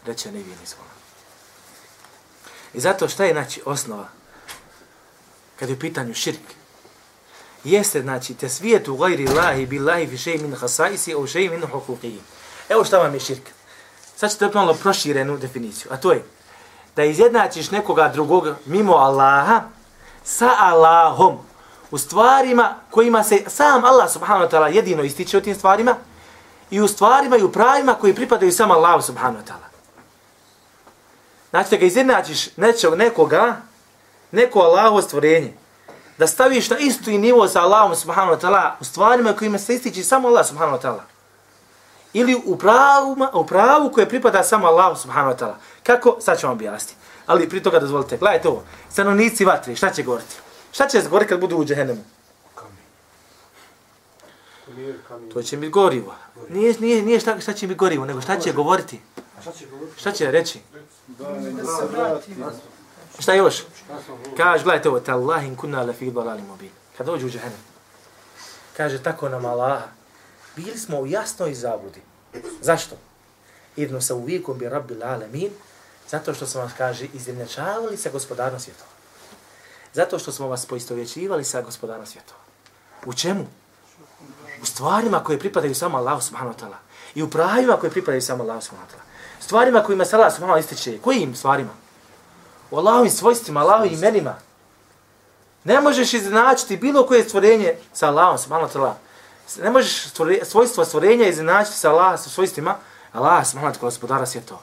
reće 0.06 0.32
nevijeni 0.32 0.66
zvona. 0.66 0.90
I 2.74 2.80
zato 2.80 3.08
šta 3.08 3.26
je 3.26 3.34
znači 3.34 3.62
osnova 3.66 4.08
kad 5.60 5.70
je 5.70 5.76
u 5.76 5.80
pitanju 5.80 6.14
širk? 6.14 6.42
Jeste 7.64 8.02
znači 8.02 8.34
te 8.34 8.50
svijetu 8.50 8.98
gajri 8.98 9.28
lahi 9.28 9.66
billahi 9.66 10.08
fi 10.08 10.18
šeji 10.18 10.38
min 10.38 10.56
hasaisi 10.56 11.16
o 11.16 11.28
šeji 11.28 11.50
min 11.50 11.62
hukuqiji. 11.62 12.20
Evo 12.70 12.84
šta 12.84 12.98
vam 12.98 13.14
je 13.14 13.20
širk. 13.20 13.50
Sad 14.16 14.32
ćete 14.32 14.50
malo 14.54 14.74
proširenu 14.74 15.38
definiciju. 15.38 15.92
A 15.94 15.98
to 15.98 16.12
je 16.12 16.24
da 16.96 17.04
izjednačiš 17.04 17.72
nekoga 17.72 18.12
drugog 18.14 18.48
mimo 18.66 18.94
Allaha 18.94 19.62
sa 20.24 20.50
Allahom 20.60 21.38
u 21.92 21.98
stvarima 21.98 22.76
kojima 22.90 23.24
se 23.24 23.44
sam 23.48 23.86
Allah 23.86 24.12
subhanahu 24.12 24.46
wa 24.46 24.52
ta'ala 24.52 24.76
jedino 24.76 25.04
ističe 25.04 25.38
o 25.38 25.42
tim 25.42 25.56
stvarima 25.56 25.96
i 26.72 26.82
u 26.82 26.88
stvarima 26.88 27.38
i 27.38 27.44
u 27.44 27.52
pravima 27.52 27.94
koji 27.94 28.16
pripadaju 28.16 28.52
samo 28.52 28.74
Allahu 28.74 29.02
subhanahu 29.02 29.44
wa 29.44 29.48
ta'ala. 29.48 29.72
Znači 31.50 31.70
da 31.70 31.78
ga 31.78 31.86
izjednačiš 31.86 32.58
nečeg, 32.58 32.94
nekoga, 32.94 33.56
neko 34.32 34.60
Allahovo 34.60 35.02
stvorenje, 35.02 35.54
da 36.18 36.28
staviš 36.28 36.70
na 36.70 36.78
istu 36.78 37.10
i 37.10 37.18
nivo 37.18 37.48
sa 37.48 37.62
Allahom 37.62 37.96
subhanahu 37.96 38.34
wa 38.34 38.42
ta'ala 38.42 38.72
u 38.80 38.84
stvarima 38.84 39.34
kojima 39.34 39.58
se 39.58 39.76
ističe 39.76 40.04
samo 40.04 40.28
Allah 40.28 40.48
subhanahu 40.48 40.78
wa 40.78 40.82
ta'ala. 40.82 41.02
Ili 42.14 42.42
u, 42.46 42.58
pravima, 42.58 43.30
u 43.34 43.46
pravu 43.46 43.92
koje 43.92 44.10
pripada 44.10 44.44
samo 44.44 44.68
Allahu 44.68 44.96
subhanahu 44.96 45.34
wa 45.34 45.38
ta'ala. 45.38 45.56
Kako? 45.84 46.18
Sad 46.20 46.40
ću 46.40 46.48
vam 46.48 46.56
objasniti. 46.56 46.96
Ali 47.28 47.50
pri 47.50 47.64
toga 47.64 47.80
dozvolite. 47.80 48.18
Gledajte 48.18 48.48
ovo. 48.48 48.64
Stanovnici 48.90 49.46
vatre, 49.46 49.76
šta 49.76 49.90
će 49.90 50.04
govoriti? 50.04 50.36
Šta 50.72 50.88
će 50.88 51.02
govoriti 51.02 51.30
kad 51.30 51.40
budu 51.40 51.58
u 51.58 51.66
džehennemu? 51.66 52.04
To 55.34 55.44
će 55.44 55.58
biti 55.58 55.72
gorivo. 55.72 56.16
Nije, 56.50 56.76
nije, 56.80 57.02
nije 57.02 57.20
šta, 57.20 57.40
šta 57.40 57.54
će 57.54 57.68
biti 57.68 57.78
gorivo, 57.78 58.06
nego 58.06 58.22
šta 58.22 58.40
će 58.40 58.54
govoriti? 58.54 59.02
Šta 59.98 60.12
će 60.12 60.32
reći? 60.32 60.60
Šta 63.20 63.34
još? 63.34 63.64
Kaže, 64.38 64.64
gledajte 64.64 64.90
ovo, 64.90 65.00
tallahi 65.00 65.48
in 65.48 65.56
kunna 65.56 65.84
la 65.84 65.94
fi 65.94 66.12
dalalin 66.12 66.46
mubin. 66.46 66.70
Kad 66.98 67.08
dođu 67.08 67.28
u 67.28 67.30
džehennem. 67.30 67.60
kaže 68.78 69.04
tako 69.04 69.30
nam 69.30 69.46
Allah, 69.46 69.82
bili 70.56 70.78
smo 70.78 71.00
u 71.00 71.08
jasnoj 71.08 71.54
zabudi. 71.54 72.02
Zašto? 72.62 72.96
Idno 73.76 74.02
sa 74.02 74.16
uvijekom 74.16 74.58
bi 74.58 74.70
rabbi 74.70 74.96
lalemin, 74.96 75.50
zato 76.10 76.34
što 76.34 76.48
smo 76.48 76.62
vas, 76.62 76.72
kaže, 76.78 77.08
izjednačavali 77.14 77.98
sa 77.98 78.10
gospodarom 78.10 78.60
svjetova. 78.60 79.01
Zato 79.94 80.20
što 80.20 80.32
smo 80.32 80.48
vas 80.48 80.66
poistovjećivali 80.66 81.44
sa 81.44 81.62
gospodarom 81.62 82.06
svjetova. 82.06 82.40
U 83.06 83.14
čemu? 83.14 83.48
U 84.62 84.66
stvarima 84.66 85.24
koje 85.24 85.40
pripadaju 85.40 85.76
samo 85.76 85.98
Allahu 85.98 86.22
subhanahu 86.22 86.56
wa 86.58 86.64
ta'ala. 86.64 86.78
I 87.16 87.24
u 87.24 87.30
pravima 87.30 87.78
koje 87.78 87.90
pripadaju 87.90 88.22
samo 88.22 88.44
Allahu 88.44 88.62
subhanahu 88.62 88.92
wa 88.92 88.96
ta'ala. 88.96 89.44
Stvarima 89.44 89.84
kojima 89.84 90.06
se 90.06 90.16
Allah 90.16 90.34
subhanahu 90.34 90.60
wa 90.60 90.64
ta'ala 90.64 90.72
ističe. 90.72 90.98
Kojim 91.02 91.36
stvarima? 91.36 91.70
U 92.72 92.78
Allahovim 92.78 93.12
svojstvima, 93.12 93.60
Allahovim 93.60 93.94
imenima. 93.94 94.36
Ne 95.64 95.82
možeš 95.82 96.14
iznačiti 96.14 96.78
bilo 96.78 97.06
koje 97.06 97.24
stvorenje 97.24 97.76
sa 97.94 98.08
Allahom 98.08 98.38
subhanahu 98.38 98.70
wa 98.70 98.78
ta'ala. 98.78 98.94
Ne 99.64 99.70
možeš 99.72 100.08
stvore, 100.08 100.46
svojstva 100.46 100.86
stvorenja 100.86 101.28
iznačiti 101.28 101.78
sa 101.78 101.92
Allahom 101.92 102.18
sa 102.18 102.30
svojstvima 102.30 102.76
Allah 103.14 103.48
subhanahu 103.48 103.74
wa 103.74 103.78
ta'ala 103.78 103.82
gospodara 103.82 104.26
svjetova. 104.26 104.62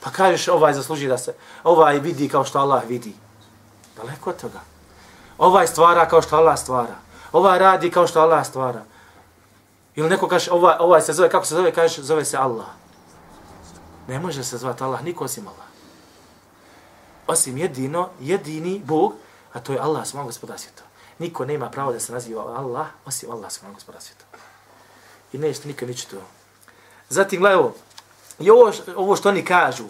Pa 0.00 0.10
kažeš 0.10 0.48
ovaj 0.48 0.72
zasluži 0.72 1.08
da 1.08 1.18
se, 1.18 1.34
ovaj 1.64 1.98
vidi 1.98 2.28
kao 2.28 2.44
što 2.44 2.58
Allah 2.58 2.82
vidi. 2.88 3.14
Daleko 3.96 4.30
od 4.30 4.40
toga. 4.40 4.60
Ovaj 5.38 5.66
stvara 5.66 6.08
kao 6.08 6.22
što 6.22 6.36
Allah 6.36 6.58
stvara. 6.58 6.94
Ovaj 7.32 7.58
radi 7.58 7.90
kao 7.90 8.06
što 8.06 8.20
Allah 8.20 8.46
stvara. 8.46 8.82
Ili 9.94 10.08
neko 10.08 10.28
kaže, 10.28 10.50
ovaj, 10.50 10.76
ovaj 10.78 11.02
se 11.02 11.12
zove, 11.12 11.28
kako 11.28 11.46
se 11.46 11.54
zove, 11.54 11.72
kaže, 11.72 12.02
zove 12.02 12.24
se 12.24 12.36
Allah. 12.36 12.66
Ne 14.08 14.18
može 14.18 14.44
se 14.44 14.58
zvati 14.58 14.84
Allah, 14.84 15.02
niko 15.04 15.24
osim 15.24 15.48
Allah. 15.48 15.66
Osim 17.26 17.58
jedino, 17.58 18.08
jedini 18.20 18.82
Bog, 18.84 19.14
a 19.52 19.60
to 19.60 19.72
je 19.72 19.78
Allah, 19.78 20.06
svojom 20.06 20.26
gospoda 20.26 20.58
svijeta. 20.58 20.82
Niko 21.18 21.44
nema 21.44 21.70
pravo 21.70 21.92
da 21.92 22.00
se 22.00 22.12
naziva 22.12 22.42
Allah, 22.56 22.86
osim 23.06 23.30
Allah, 23.30 23.52
svojom 23.52 23.74
gospoda 23.74 24.00
svijeta. 24.00 24.24
I 25.32 25.38
nećete 25.38 25.68
nikad 25.68 25.88
nići 25.88 26.08
to. 26.08 26.16
Zatim, 27.08 27.40
gledaj 27.40 27.58
ovo, 27.58 27.74
i 28.38 28.50
ovo, 28.50 28.72
ovo 28.96 29.16
što 29.16 29.28
oni 29.28 29.44
kažu, 29.44 29.84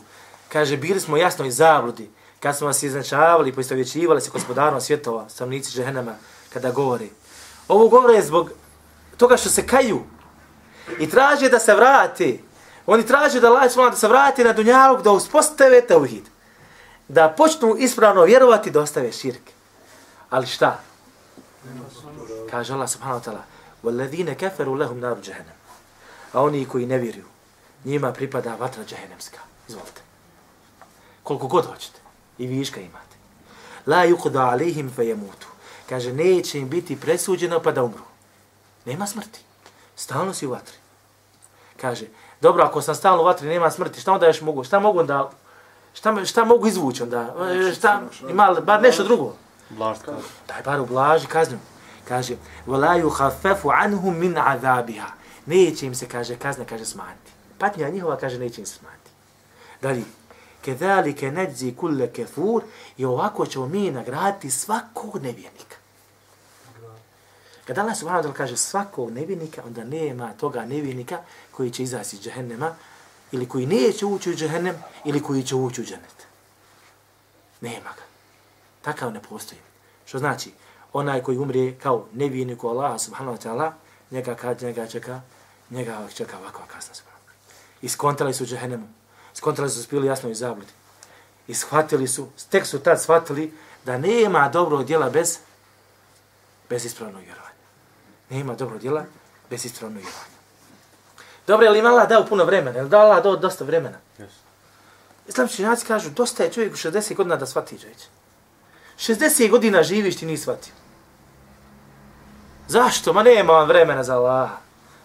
kaže, 0.48 0.76
bili 0.76 1.00
smo 1.00 1.16
jasno 1.16 1.44
i 1.44 1.50
zabludi, 1.50 2.10
kad 2.41 2.57
smo 2.57 2.67
vas 2.67 2.83
iznačavali, 2.83 3.53
poistovjećivali 3.53 4.21
se 4.21 4.29
gospodarom 4.29 4.81
svjetova, 4.81 5.29
stanovnici 5.29 5.71
džehennama, 5.71 6.15
kada 6.53 6.71
govori. 6.71 7.09
Ovo 7.67 7.87
govore 7.87 8.21
zbog 8.21 8.51
toga 9.17 9.37
što 9.37 9.49
se 9.49 9.67
kaju 9.67 9.99
i 10.99 11.09
traže 11.09 11.49
da 11.49 11.59
se 11.59 11.75
vrati. 11.75 12.43
Oni 12.85 13.05
traže 13.05 13.39
da 13.39 13.47
Allah 13.47 13.75
da 13.75 13.95
se 13.95 14.07
vrati 14.07 14.43
na 14.43 14.53
dunjalog, 14.53 15.01
da 15.01 15.11
uspostave 15.11 15.81
tauhid. 15.81 16.23
Da 17.07 17.33
počnu 17.37 17.75
ispravno 17.77 18.23
vjerovati 18.23 18.71
da 18.71 18.81
ostave 18.81 19.11
širk. 19.11 19.41
Ali 20.29 20.47
šta? 20.47 20.79
Kaže 22.51 22.73
Allah 22.73 22.89
subhanahu 22.89 23.19
wa 23.19 23.25
ta'ala 23.25 23.43
وَالَّذِينَ 23.83 24.33
كَفَرُوا 24.33 24.77
لَهُمْ 24.77 24.99
نَارُ 24.99 25.21
جَهَنَمْ 25.21 25.57
A 26.33 26.43
oni 26.43 26.65
koji 26.65 26.85
ne 26.85 26.97
vjeruju, 26.97 27.25
njima 27.85 28.13
pripada 28.13 28.55
vatra 28.55 28.83
džahenemska. 28.83 29.39
Izvolite. 29.67 30.01
Koliko 31.23 31.47
god 31.47 31.65
hoćete. 31.65 32.00
I 32.37 32.47
viška 32.47 32.79
imate. 32.79 33.15
La 33.87 34.05
yuqda 34.05 34.51
alihim 34.51 34.91
fe 34.95 35.05
jemutu. 35.07 35.47
Kaže, 35.89 36.13
neće 36.13 36.59
im 36.59 36.69
biti 36.69 36.99
presuđeno 36.99 37.59
pa 37.59 37.71
da 37.71 37.83
umru. 37.83 38.03
Nema 38.85 39.07
smrti. 39.07 39.39
Stalno 39.95 40.33
si 40.33 40.47
u 40.47 40.51
vatri. 40.51 40.77
Kaže, 41.81 42.05
dobro, 42.41 42.63
ako 42.63 42.81
sam 42.81 42.95
stalno 42.95 43.21
u 43.21 43.25
vatri, 43.25 43.47
nema 43.47 43.71
smrti, 43.71 44.01
šta 44.01 44.13
onda 44.13 44.27
još 44.27 44.41
mogu? 44.41 44.63
Šta 44.63 44.79
mogu 44.79 45.03
da... 45.03 45.29
Šta, 45.93 46.25
šta 46.25 46.45
mogu 46.45 46.67
izvući 46.67 47.03
onda? 47.03 47.35
Šta, 47.77 48.01
ima 48.29 48.55
bar 48.61 48.81
nešto 48.81 49.03
drugo? 49.03 49.33
Blaž 49.69 49.97
kaže. 50.05 50.27
Daj 50.47 50.61
bar 50.61 50.79
ublaži 50.79 51.27
kaznu. 51.27 51.57
Kaže, 52.07 52.35
وَلَا 52.67 53.03
يُخَفَّفُ 53.03 53.65
عَنْهُمْ 53.65 54.13
مِنْ 54.19 54.33
عَذَابِهَا 54.35 55.09
Neće 55.45 55.85
im 55.85 55.95
se, 55.95 56.07
kaže, 56.07 56.35
kazna, 56.35 56.65
kaže, 56.65 56.85
smanjiti. 56.85 57.31
Patnja 57.57 57.89
njihova, 57.89 58.17
kaže, 58.17 58.39
neće 58.39 58.61
im 58.61 58.65
se 58.67 58.73
smanjiti. 58.73 59.09
Dalje, 59.81 60.03
kedalike 60.62 61.30
neđi 61.30 61.74
kulle 61.76 62.12
kefur 62.12 62.62
i 62.96 63.04
ovako 63.04 63.46
ćemo 63.46 63.66
mi 63.66 63.90
nagraditi 63.90 64.50
svakog 64.50 65.22
nevjernika. 65.22 65.76
Kada 67.66 67.82
Allah 67.82 67.96
subhanahu 67.96 68.28
wa 68.28 68.32
kaže 68.32 68.56
svakog 68.56 69.10
nevjernika, 69.10 69.62
onda 69.66 69.84
nema 69.84 70.32
toga 70.32 70.64
nevjernika 70.64 71.18
koji 71.50 71.70
će 71.70 71.82
izaći 71.82 72.16
iz 72.16 72.22
džahennema 72.22 72.74
ili 73.32 73.48
koji 73.48 73.66
neće 73.66 74.06
ući 74.06 74.30
u 74.30 74.34
džahennem 74.34 74.76
ili 75.04 75.22
koji 75.22 75.42
će 75.42 75.54
ući 75.54 75.80
u 75.80 75.84
džennet. 75.84 76.26
Nema 77.60 77.90
ga. 77.96 78.02
Takav 78.82 79.12
ne 79.12 79.22
postoji. 79.22 79.60
Što 80.04 80.18
znači, 80.18 80.52
onaj 80.92 81.22
koji 81.22 81.38
umrije 81.38 81.78
kao 81.78 82.06
nevjernik 82.12 82.64
u 82.64 82.68
Allah 82.68 83.00
subhanahu 83.00 83.36
wa 83.36 83.48
ta'ala, 83.48 83.72
njega 84.10 84.34
kad 84.34 84.62
njega 84.62 84.86
čeka, 84.86 85.20
njega 85.70 86.08
čeka 86.14 86.38
ovakva 86.38 86.66
kasna 86.66 86.94
subhanahu. 86.94 87.22
Iskontali 87.82 88.34
su 88.34 88.46
džahennemu, 88.46 88.88
Iskontali 89.34 89.70
su 89.70 89.82
spili 89.82 90.06
jasno 90.06 90.30
i 90.30 90.34
zabludi. 90.34 90.72
I 91.46 91.54
shvatili 91.54 92.08
su, 92.08 92.28
tek 92.50 92.66
su 92.66 92.78
tad 92.78 93.02
shvatili 93.02 93.54
da 93.84 93.98
nema 93.98 94.48
dobrog 94.48 94.84
djela 94.84 95.10
bez, 95.10 95.38
bez 96.68 96.84
ispravnog 96.84 97.22
vjerovanja 97.22 97.42
nema 98.32 98.54
dobro 98.54 98.78
djela 98.78 99.04
bez 99.50 99.64
ispravnog 99.64 100.02
vjerovanja. 100.02 100.32
Dobro, 101.46 101.66
je 101.66 101.70
li 101.70 101.78
im 101.78 101.86
Allah 101.86 102.08
dao 102.08 102.26
puno 102.26 102.44
vremena? 102.44 102.78
Je 102.78 102.82
li 102.82 102.88
dao 102.88 103.00
Allah 103.00 103.22
dao 103.22 103.36
dosta 103.36 103.64
vremena? 103.64 103.98
Yes. 104.18 104.28
Islamski 105.28 105.56
činjaci 105.56 105.86
kažu, 105.86 106.10
dosta 106.10 106.44
je 106.44 106.52
čovjek 106.52 106.72
u 106.72 106.76
60 106.76 107.14
godina 107.14 107.36
da 107.36 107.46
shvati 107.46 107.78
čovječ. 107.78 107.98
60 108.98 109.50
godina 109.50 109.82
živiš 109.82 110.16
ti 110.16 110.26
nisi 110.26 110.42
shvatio. 110.42 110.72
Zašto? 112.68 113.12
Ma 113.12 113.22
nema 113.22 113.52
vam 113.52 113.68
vremena 113.68 114.04
za 114.04 114.16
Allah. 114.16 114.50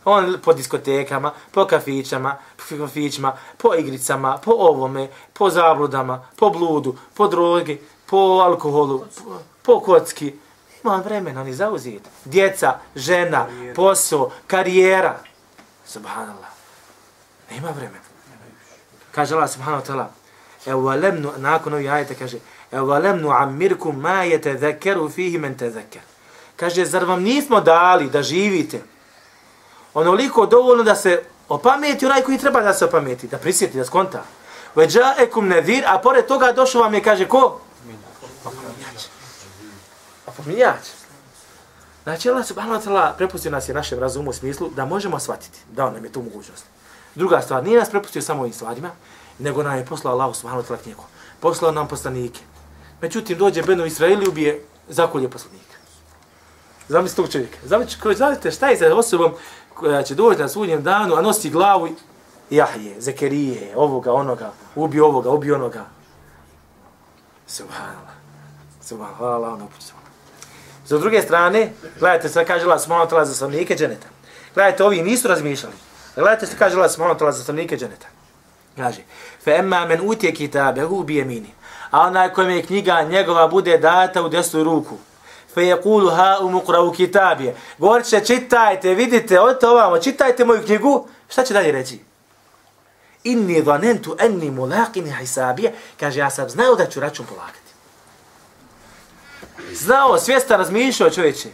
On 0.10 0.38
po 0.44 0.54
diskotekama, 0.54 1.34
po 1.52 1.66
kafićama, 1.66 2.38
po 2.58 2.78
kafićima, 2.78 3.38
po 3.58 3.76
igricama, 3.76 4.38
po 4.38 4.52
ovome, 4.52 5.08
po 5.34 5.50
zabludama, 5.50 6.26
po 6.36 6.50
bludu, 6.50 6.96
po 7.14 7.28
drogi, 7.28 7.82
po 8.06 8.18
alkoholu, 8.18 9.00
po, 9.00 9.40
po 9.62 9.80
kocki. 9.80 10.36
Ima 10.84 11.02
vremena, 11.06 11.42
oni 11.42 11.54
zauzit. 11.54 12.02
Djeca, 12.26 12.80
žena, 12.96 13.46
karijera. 13.46 13.76
posao, 13.76 14.32
karijera. 14.48 15.20
Subhanallah. 15.86 16.52
Nema 17.52 17.70
vremena. 17.72 18.08
Kaže 19.12 19.36
Allah 19.36 19.50
subhanahu 19.50 19.84
wa 19.84 19.88
ta'ala, 19.88 20.08
evo 20.66 20.96
lemnu, 20.96 21.32
nakon 21.38 21.74
ovih 21.74 21.92
ajeta 21.92 22.14
kaže, 22.14 22.38
evo 22.72 23.00
lemnu 23.00 23.32
amirkum 23.32 24.00
ma 24.00 24.24
je 24.24 24.42
te 24.42 24.58
zekeru 24.58 25.10
fihi 25.10 25.38
men 25.38 25.58
te 25.58 25.70
zeker. 25.70 26.02
Kaže, 26.56 26.86
zar 26.86 27.06
vam 27.06 27.24
nismo 27.24 27.62
dali 27.62 28.10
da 28.10 28.24
živite 28.24 28.82
onoliko 29.98 30.46
dovoljno 30.46 30.84
da 30.84 30.96
se 30.96 31.24
opameti 31.50 32.06
onaj 32.06 32.22
koji 32.22 32.38
treba 32.38 32.62
da 32.62 32.74
se 32.74 32.86
opameti, 32.86 33.28
da 33.28 33.38
prisjeti, 33.38 33.78
da 33.78 33.86
skonta. 33.86 34.24
Veđa 34.76 35.16
ekum 35.18 35.48
nedir, 35.48 35.84
a 35.88 35.98
pored 36.00 36.26
toga 36.26 36.52
došao 36.52 36.82
vam 36.82 36.94
je, 36.94 37.04
kaže, 37.04 37.28
ko? 37.28 37.60
opominjač. 40.28 40.86
Znači, 42.04 42.30
Allah 42.30 42.46
subhanahu 42.46 42.80
wa 42.80 42.84
ta'ala 42.86 43.18
prepustio 43.18 43.52
nas 43.52 43.70
je 43.70 43.74
našem 43.74 44.00
razumu 44.00 44.30
u 44.30 44.34
smislu 44.34 44.70
da 44.76 44.86
možemo 44.86 45.20
shvatiti, 45.20 45.60
da 45.72 45.86
on 45.86 45.94
nam 45.94 46.06
je 46.06 46.12
tu 46.12 46.22
mogućnost. 46.22 46.66
Druga 47.16 47.42
stvar, 47.42 47.64
nije 47.64 47.80
nas 47.80 47.90
prepustio 47.90 48.22
samo 48.22 48.42
ovim 48.42 48.54
stvarima, 48.54 48.90
nego 49.40 49.64
nam 49.64 49.78
je 49.78 49.86
poslao 49.86 50.14
Allah 50.14 50.36
subhanahu 50.36 50.68
wa 50.68 50.72
ta'ala 50.72 50.84
knjigu. 50.84 51.04
Poslao 51.40 51.72
nam 51.72 51.88
poslanike. 51.88 52.40
Međutim, 53.02 53.38
dođe 53.38 53.64
Beno 53.64 53.86
Israili 53.86 54.26
i 54.26 54.28
ubije 54.28 54.64
zakolje 54.90 55.30
poslanike. 55.30 55.67
Zamisli 56.90 57.16
tog 57.16 57.32
čovjeka. 57.32 57.58
Zamislite 57.64 58.52
šta 58.52 58.68
je 58.68 58.78
sa 58.78 58.96
osobom 58.96 59.34
koja 59.74 60.04
će 60.04 60.16
doći 60.16 60.42
na 60.42 60.48
sudnjem 60.48 60.84
danu, 60.84 61.16
a 61.16 61.22
nosi 61.22 61.50
glavu 61.50 61.90
Jahije, 62.50 63.02
Zekerije, 63.02 63.74
ovoga, 63.76 64.14
onoga, 64.14 64.52
ubi 64.76 65.00
ovoga, 65.00 65.30
ubi 65.30 65.52
onoga. 65.52 65.86
Subhanallah. 67.48 68.16
Subhanallah. 68.82 69.22
Allah 69.22 69.54
ono 69.54 69.66
upuću. 69.66 69.94
Za 70.86 70.98
druge 70.98 71.22
strane, 71.22 71.74
gledajte 72.00 72.30
se 72.30 72.46
kaže 72.46 72.66
Allah 72.66 72.82
subhanahu 72.82 73.10
ta'ala 73.10 73.26
za 73.26 73.34
stanovnike 73.34 73.76
dženeta. 73.76 74.08
Gledajte, 74.54 74.84
ovi 74.84 75.02
nisu 75.02 75.28
razmišljali. 75.28 75.76
Gledajte 76.16 76.46
se 76.46 76.58
kaže 76.58 76.76
Allah 76.76 76.92
subhanahu 76.92 77.20
ta'ala 77.20 77.32
za 77.32 77.44
stanovnike 77.44 77.78
dženeta. 77.78 78.08
Kaže, 78.76 79.02
fe 79.44 79.52
emma 79.52 79.86
men 79.86 80.00
utje 80.04 80.32
kitabe 80.32 80.82
hu 80.82 81.04
bi 81.04 81.16
jemini. 81.16 81.52
A 81.92 82.02
onaj 82.02 82.34
kojem 82.34 82.50
je 82.50 82.64
knjiga 82.64 83.02
njegova 83.02 83.48
bude 83.48 83.78
data 83.78 84.22
u 84.22 84.30
desnu 84.30 84.64
ruku. 84.64 84.98
Fe 85.58 85.66
je 85.66 85.82
kulu 85.82 86.10
ha 86.10 86.38
u 86.88 86.92
kitabije. 86.92 87.56
Govorit 87.78 88.08
će, 88.08 88.20
čitajte, 88.20 88.94
vidite, 88.94 89.40
odite 89.40 89.68
ovamo, 89.68 89.98
čitajte 89.98 90.46
moju 90.46 90.64
knjigu. 90.66 91.08
Šta 91.30 91.44
će 91.44 91.54
dalje 91.54 91.72
reći? 91.72 92.00
Inni 93.24 93.62
dhanentu 93.62 94.16
enni 94.20 94.52
mulaqini 94.52 95.20
hisabije. 95.20 95.74
Kaže, 96.00 96.20
ja 96.20 96.30
sam 96.30 96.50
znao 96.50 96.76
da 96.76 96.86
ću 96.86 97.00
račun 97.00 97.26
polagati 97.26 97.68
znao, 99.74 100.20
svjestan 100.20 100.58
razmišljao 100.58 101.10
čovječe. 101.10 101.50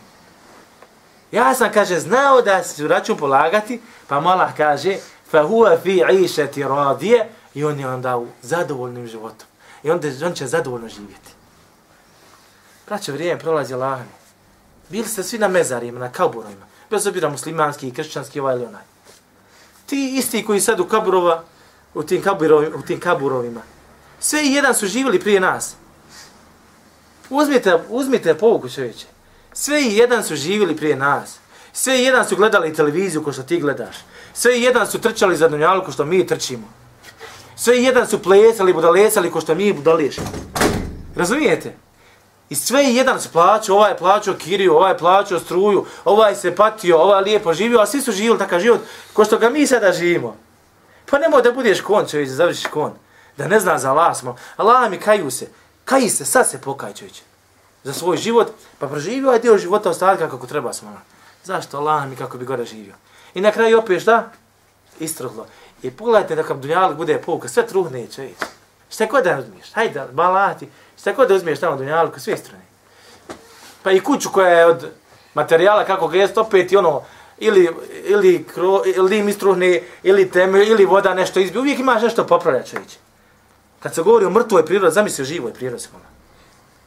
Ja 1.31 1.55
sam, 1.55 1.71
kaže, 1.71 1.99
znao 1.99 2.41
da 2.41 2.63
ću 2.77 2.87
račun 2.87 3.17
polagati, 3.17 3.81
pa 4.07 4.15
Allah 4.15 4.57
kaže, 4.57 4.97
fa 5.31 5.43
huwa 5.43 5.77
fi 5.83 6.03
išeti 6.23 6.63
radije, 6.63 7.29
i 7.53 7.63
on 7.63 7.79
je 7.79 7.87
onda 7.87 8.17
u 8.17 8.27
zadovoljnim 8.41 9.07
životom. 9.07 9.47
I 9.83 9.91
onda 9.91 10.07
on 10.25 10.33
će 10.33 10.47
zadovoljno 10.47 10.87
živjeti. 10.87 11.33
Braćo, 12.87 13.11
vrijeme, 13.11 13.39
prolazi 13.39 13.73
lahani. 13.73 14.09
Bili 14.89 15.07
ste 15.07 15.23
svi 15.23 15.37
na 15.37 15.47
mezarima, 15.47 15.99
na 15.99 16.11
kauburovima. 16.11 16.65
Bez 16.89 17.07
obira 17.07 17.29
muslimanski, 17.29 17.91
kršćanski, 17.91 18.39
ovaj 18.39 18.55
ili 18.55 18.65
onaj. 18.65 18.81
Ti 19.85 20.15
isti 20.17 20.45
koji 20.45 20.61
sad 20.61 20.79
u 20.79 20.85
kaburova, 20.85 21.43
u 21.93 22.03
tim, 22.03 22.21
kaburovima, 22.21 22.77
u 22.77 22.81
tim 22.81 22.99
kaburovima, 22.99 23.61
sve 24.19 24.43
i 24.43 24.53
jedan 24.53 24.75
su 24.75 24.87
živjeli 24.87 25.19
prije 25.19 25.39
nas. 25.39 25.75
Uzmite, 27.29 27.79
uzmite 27.89 28.33
povuku 28.33 28.69
čovječe. 28.69 29.05
Sve 29.53 29.81
i 29.81 29.97
jedan 29.97 30.23
su 30.23 30.35
živjeli 30.35 30.75
prije 30.75 30.95
nas. 30.95 31.37
Sve 31.73 31.99
i 31.99 32.03
jedan 32.03 32.27
su 32.29 32.35
gledali 32.35 32.73
televiziju 32.73 33.23
ko 33.23 33.33
što 33.33 33.43
ti 33.43 33.59
gledaš. 33.59 33.95
Sve 34.33 34.59
i 34.59 34.63
jedan 34.63 34.87
su 34.87 35.01
trčali 35.01 35.37
za 35.37 35.47
dunjalu 35.47 35.83
ko 35.83 35.91
što 35.91 36.05
mi 36.05 36.27
trčimo. 36.27 36.67
Sve 37.55 37.79
i 37.79 37.83
jedan 37.83 38.07
su 38.07 38.23
plesali, 38.23 38.73
budalesali 38.73 39.31
ko 39.31 39.41
što 39.41 39.55
mi 39.55 39.73
budalešimo. 39.73 40.27
Razumijete? 41.15 41.75
I 42.53 42.55
sve 42.55 42.85
i 42.85 42.95
jedan 42.95 43.21
su 43.21 43.29
plaćao, 43.31 43.75
ovaj 43.75 43.91
je 43.91 43.97
plaćao 43.97 44.33
kiriju, 44.33 44.75
ovaj 44.75 44.91
je 44.91 44.97
plaćao 44.97 45.39
struju, 45.39 45.85
ovaj 46.05 46.35
se 46.35 46.55
patio, 46.55 46.97
ovaj 46.97 47.19
je 47.19 47.23
lijepo 47.23 47.53
živio, 47.53 47.79
a 47.79 47.85
svi 47.85 48.01
su 48.01 48.11
živjeli 48.11 48.39
takav 48.39 48.59
život 48.59 48.81
ko 49.13 49.25
što 49.25 49.37
ga 49.37 49.49
mi 49.49 49.67
sada 49.67 49.91
živimo. 49.91 50.35
Pa 51.09 51.17
nemoj 51.17 51.41
da 51.41 51.51
budeš 51.51 51.81
kon, 51.81 52.05
čovječ, 52.07 52.29
da 52.29 52.35
završiš 52.35 52.65
kon. 52.65 52.91
Da 53.37 53.47
ne 53.47 53.59
zna 53.59 53.77
za 53.77 53.89
Allah 53.89 54.17
smo. 54.17 54.35
Allah 54.57 54.89
mi 54.89 54.99
kaju 54.99 55.31
se. 55.31 55.47
Kaji 55.85 56.09
se, 56.09 56.25
sad 56.25 56.49
se 56.49 56.61
pokaj, 56.61 56.93
čovječ. 56.93 57.21
Za 57.83 57.93
svoj 57.93 58.17
život, 58.17 58.51
pa 58.79 58.87
proživio 58.87 59.27
ovaj 59.27 59.39
dio 59.39 59.57
života 59.57 59.89
ostatka 59.89 60.29
kako 60.29 60.47
treba 60.47 60.73
smo. 60.73 61.01
Zašto 61.43 61.77
Allah 61.77 62.07
mi 62.07 62.15
kako 62.15 62.37
bi 62.37 62.45
gore 62.45 62.65
živio? 62.65 62.93
I 63.33 63.41
na 63.41 63.51
kraju 63.51 63.79
opet 63.79 64.01
šta? 64.01 64.29
Istruglo. 64.99 65.47
I 65.81 65.91
pogledajte 65.91 66.35
da 66.35 66.43
kam 66.43 66.61
dunjalik 66.61 66.97
bude 66.97 67.21
pouka, 67.21 67.47
sve 67.47 67.67
truhne, 67.67 68.07
čovječ. 68.15 68.37
Šta 68.89 69.05
god 69.05 69.23
da 69.23 69.39
uzmiješ? 69.39 69.73
Hajde, 69.73 70.03
balati. 70.11 70.69
Šta 71.03 71.11
god 71.13 71.27
da 71.27 71.35
uzmiješ 71.35 71.59
tamo 71.59 71.77
dunjalku, 71.77 72.19
sve 72.19 72.37
strane. 72.37 72.63
Pa 73.83 73.91
i 73.91 73.99
kuću 73.99 74.29
koja 74.29 74.49
je 74.49 74.65
od 74.65 74.91
materijala 75.33 75.85
kako 75.85 76.07
ga 76.07 76.17
jest, 76.17 76.37
opet 76.37 76.71
i 76.71 76.77
ono, 76.77 77.01
ili, 77.37 77.69
ili, 78.03 78.43
kro, 78.43 78.81
ili 78.95 79.17
im 79.17 79.29
istruhne, 79.29 79.81
ili 80.03 80.31
teme, 80.31 80.65
ili 80.65 80.85
voda 80.85 81.13
nešto 81.13 81.39
izbije. 81.39 81.59
Uvijek 81.59 81.79
imaš 81.79 82.01
nešto 82.01 82.27
popravljati, 82.27 82.69
čovječ. 82.69 82.89
Kad 83.79 83.95
se 83.95 84.01
govori 84.01 84.25
o 84.25 84.29
mrtvoj 84.29 84.65
prirodi, 84.65 84.93
zamisli 84.93 85.21
o 85.21 85.25
živoj 85.25 85.53
prirodi. 85.53 85.83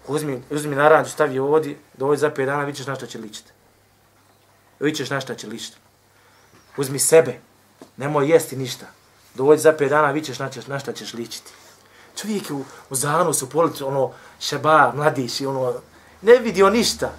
Uzmi, 0.06 0.42
uzmi 0.50 0.76
naranđu, 0.76 1.10
stavi 1.10 1.38
u 1.38 1.46
vodi, 1.46 1.76
dovolj 1.94 2.16
za 2.16 2.30
5 2.30 2.46
dana, 2.46 2.64
vidiš 2.64 2.86
na 2.86 2.94
što 2.94 3.06
će 3.06 3.18
ličiti. 3.18 3.50
Vidiš 4.80 5.10
na 5.10 5.20
što 5.20 5.34
će 5.34 5.46
ličiti. 5.46 5.76
Uzmi 6.76 6.98
sebe, 6.98 7.38
nemoj 7.96 8.30
jesti 8.30 8.56
ništa. 8.56 8.86
Dovolj 9.34 9.58
za 9.58 9.72
5 9.72 9.88
dana, 9.88 10.10
vidiš 10.10 10.38
na, 10.38 10.50
na 10.66 10.78
što 10.78 10.92
ćeš 10.92 11.14
ličiti. 11.14 11.52
Čovjek 12.16 12.50
u, 12.50 12.64
u 12.90 12.94
zanu 12.94 13.32
su 13.34 13.50
polici, 13.50 13.84
ono, 13.84 14.12
šaba, 14.40 14.92
mladić, 14.96 15.40
ono, 15.40 15.74
ne 16.22 16.38
vidio 16.38 16.70
ništa. 16.70 17.12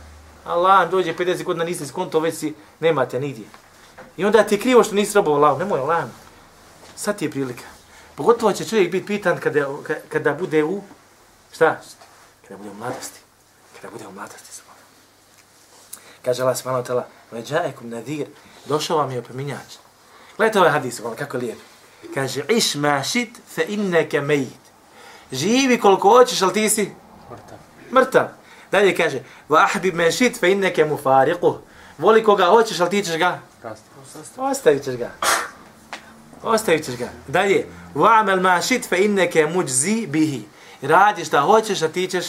Allah 0.46 0.90
dođe 0.90 1.14
50 1.14 1.44
godina, 1.44 1.66
nisi 1.66 1.88
skonto, 1.88 2.20
već 2.20 2.36
si, 2.36 2.54
nemate 2.80 3.20
nigdje. 3.20 3.46
I 4.18 4.26
onda 4.26 4.44
ti 4.44 4.56
je 4.56 4.62
krivo 4.62 4.84
što 4.84 4.96
nisi 4.96 5.16
robao 5.16 5.34
Allah, 5.34 5.60
nemoj 5.60 5.80
Allah. 5.80 6.04
Sad 6.96 7.18
ti 7.18 7.26
je 7.26 7.32
prilika. 7.32 7.66
Pogotovo 8.16 8.54
će 8.54 8.66
čovjek 8.66 8.92
biti 8.92 9.06
pitan 9.06 9.40
kada, 9.40 9.68
kada 10.10 10.34
bude 10.34 10.64
u, 10.64 10.82
šta? 11.52 11.82
Kada 12.48 12.58
bude 12.58 12.70
u 12.70 12.74
mladosti. 12.74 13.20
Kada 13.82 13.92
bude 13.92 14.08
u 14.08 14.12
mladosti. 14.12 14.48
Kaže 16.28 16.44
Allah 16.44 16.58
subhanahu 16.60 16.84
wa 16.84 16.88
ta'ala, 16.88 17.06
veđaekum 17.32 17.90
nadir, 17.90 18.28
došao 18.66 18.98
vam 18.98 19.12
je 19.12 19.20
opominjač. 19.20 19.80
Gledajte 20.38 20.60
ovaj 20.60 20.72
hadis, 20.72 21.02
kako 21.18 21.38
je 21.38 21.42
lijep. 21.42 21.60
Kaže, 22.14 22.44
iš 22.50 22.76
mašit 22.76 23.30
fe 23.48 23.66
inneke 23.68 24.22
mejit. 24.22 24.67
Živi 25.32 25.80
koliko 25.80 26.10
hoćeš, 26.10 26.42
ali 26.42 26.54
ti 26.54 26.70
si? 26.70 26.92
Mrtav. 27.32 27.58
Mrtav. 27.92 28.28
Dalje 28.72 28.96
kaže, 28.96 29.24
va 29.50 29.64
ahbib 29.64 29.96
mašit 29.96 30.40
fe 30.40 30.52
inneke 30.52 30.86
mufariquh. 30.86 31.56
Voli 31.98 32.24
koga 32.24 32.46
hoćeš, 32.46 32.80
ali 32.80 32.90
ti 32.90 33.04
ćeš 33.04 33.18
ga? 33.18 33.40
Ostavit 34.38 34.84
ćeš 34.84 34.96
ga. 34.96 35.12
Ostavit 36.44 36.86
ćeš 36.86 36.96
ga. 36.96 37.10
Dalje, 37.28 37.68
va 37.96 38.20
amel 38.20 38.42
mašit 38.42 38.90
fe 38.90 39.04
inneke 39.06 39.46
muđzi 39.46 40.08
bihi. 40.08 40.46
Radi 40.82 41.26
šta 41.26 41.42
hoćeš, 41.42 41.82
a 41.82 41.88
ti 41.88 42.08
ćeš? 42.08 42.26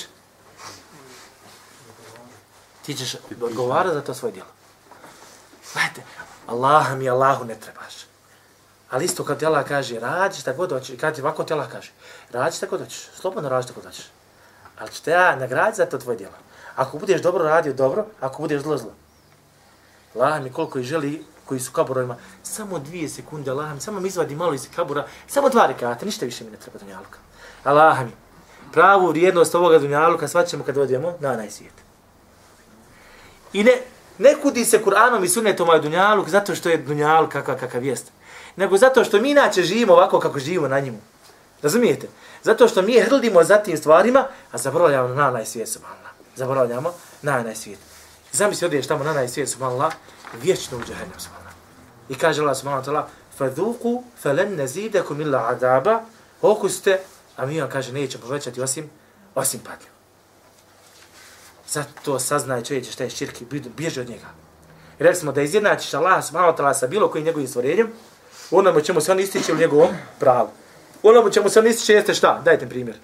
Ti 2.86 2.94
ćeš 2.94 3.16
odgovarati 3.40 3.94
za 3.94 4.00
to 4.00 4.14
svoje 4.14 4.32
djelo. 4.32 4.48
Gledajte, 5.72 6.02
Allah 6.46 6.96
mi 6.96 7.08
Allahu 7.08 7.44
ne 7.44 7.54
trebaš. 7.54 7.94
Ali 8.90 9.04
isto 9.04 9.24
kad 9.24 9.42
Allah 9.42 9.68
kaže, 9.68 10.00
radi 10.00 10.36
šta 10.36 10.52
god 10.52 10.72
hoćeš, 10.72 10.96
kad 11.00 11.14
ti 11.14 11.20
ovako 11.20 11.44
ti 11.44 11.52
Allah 11.52 11.68
kaže, 11.72 11.90
radi 12.32 12.56
šta 12.56 12.66
god 12.66 12.80
hoćeš, 12.80 13.08
slobodno 13.14 13.48
radi 13.48 13.64
šta 13.64 13.72
god 13.74 13.84
hoćeš. 13.84 14.06
Ali 14.78 14.90
ću 14.90 15.02
te 15.02 15.10
ja 15.10 15.36
nagraditi 15.36 15.76
za 15.76 15.86
to 15.86 15.98
tvoje 15.98 16.18
djelo. 16.18 16.34
Ako 16.76 16.98
budeš 16.98 17.22
dobro 17.22 17.44
radio, 17.44 17.72
dobro, 17.72 18.06
ako 18.20 18.42
budeš 18.42 18.62
zlo, 18.62 18.78
zlo. 18.78 18.92
Allah 20.14 20.42
mi 20.42 20.52
koliko 20.52 20.78
i 20.78 20.82
želi, 20.82 21.24
koji 21.44 21.60
su 21.60 21.72
kaburovima, 21.72 22.16
samo 22.42 22.78
dvije 22.78 23.08
sekunde, 23.08 23.50
Allah 23.50 23.74
mi, 23.74 23.80
samo 23.80 24.00
mi 24.00 24.08
izvadi 24.08 24.36
malo 24.36 24.54
iz 24.54 24.68
kabura, 24.76 25.06
samo 25.26 25.48
dva 25.48 25.66
rekata, 25.66 26.04
ništa 26.04 26.26
više 26.26 26.44
mi 26.44 26.50
ne 26.50 26.56
treba 26.56 26.78
dunjaluka. 26.78 27.18
Allah 27.64 28.04
mi, 28.04 28.12
pravu 28.72 29.08
vrijednost 29.08 29.54
ovoga 29.54 29.78
dunjaluka 29.78 30.28
svaćemo 30.28 30.64
kad 30.64 30.78
odijemo 30.78 31.14
na 31.20 31.30
onaj 31.30 31.50
svijet. 31.50 31.74
I 33.52 33.64
ne, 33.64 33.72
ne 34.18 34.34
kudi 34.42 34.64
se 34.64 34.82
Kur'anom 34.84 35.24
i 35.24 35.28
sunnetom 35.28 35.68
ovaj 35.68 35.80
dunjaluk 35.80 36.28
zato 36.28 36.54
što 36.54 36.68
je 36.68 36.76
dunjaluk 36.76 37.32
kakav, 37.32 37.60
kakav 37.60 37.84
jest 37.84 38.12
Nego 38.57 38.77
zato 38.77 39.03
što 39.03 39.21
mi 39.21 39.31
inače 39.31 39.63
živimo 39.63 39.93
ovako 39.93 40.19
kako 40.19 40.39
živimo 40.39 40.67
na 40.67 40.79
njemu. 40.79 40.97
Razumijete? 41.61 42.07
Zato 42.43 42.67
što 42.67 42.81
mi 42.81 42.99
hrdimo 42.99 43.43
za 43.43 43.57
tim 43.57 43.77
stvarima, 43.77 44.27
a 44.51 44.57
zaboravljamo 44.57 45.07
na 45.07 45.27
onaj 45.27 45.45
svijet, 45.45 45.69
subhanallah. 45.69 46.11
Zaboravljamo 46.35 46.93
na 47.21 47.37
onaj 47.37 47.55
svijet. 47.55 47.79
Zamisli 48.31 48.65
odiješ 48.65 48.87
tamo 48.87 49.03
na 49.03 49.11
onaj 49.11 49.27
svijet, 49.27 49.49
subhanallah, 49.49 49.93
vječno 50.41 50.77
u 50.77 50.81
džahennem, 50.81 51.19
subhanallah. 51.19 51.53
I 52.09 52.15
kaže 52.15 52.41
Allah, 52.41 52.57
subhanallah, 52.57 53.05
فَذُوقُوا 53.39 54.01
فَلَنْ 54.23 54.57
نَزِيدَكُمْ 54.57 55.21
إِلَّا 55.21 55.37
عَذَابًا 55.37 55.99
Okuste, 56.41 56.99
a 57.37 57.45
mi 57.45 57.61
vam 57.61 57.69
kaže, 57.69 57.93
neće 57.93 58.17
povećati 58.17 58.61
osim, 58.61 58.89
osim 59.35 59.59
patnju. 59.59 59.87
Zato 61.67 62.19
saznaje 62.19 62.65
čovječe 62.65 62.91
šta 62.91 63.03
je 63.03 63.09
širki, 63.09 63.45
bježi 63.77 64.01
od 64.01 64.09
njega. 64.09 64.27
I 64.99 65.03
rekli 65.03 65.19
smo 65.19 65.31
da 65.31 65.41
izjednačiš 65.41 65.93
Allah 65.93 66.25
subhanahu 66.25 66.57
wa 66.57 66.57
ta'ala 66.57 66.73
sa 66.73 66.87
bilo 66.87 67.07
kojim 67.11 67.25
njegovim 67.25 67.47
stvorenjem, 67.47 67.91
onome 68.50 68.84
ćemo 68.84 69.00
se 69.00 69.12
on 69.12 69.20
istići 69.20 69.52
u 69.52 69.56
njegovom 69.56 69.88
pravu. 70.18 70.48
Onome 71.02 71.32
ćemo 71.32 71.48
se 71.48 71.58
on 71.58 71.66
istići 71.66 71.92
jeste 71.92 72.14
šta? 72.14 72.40
Dajte 72.44 72.68
primjer. 72.68 72.96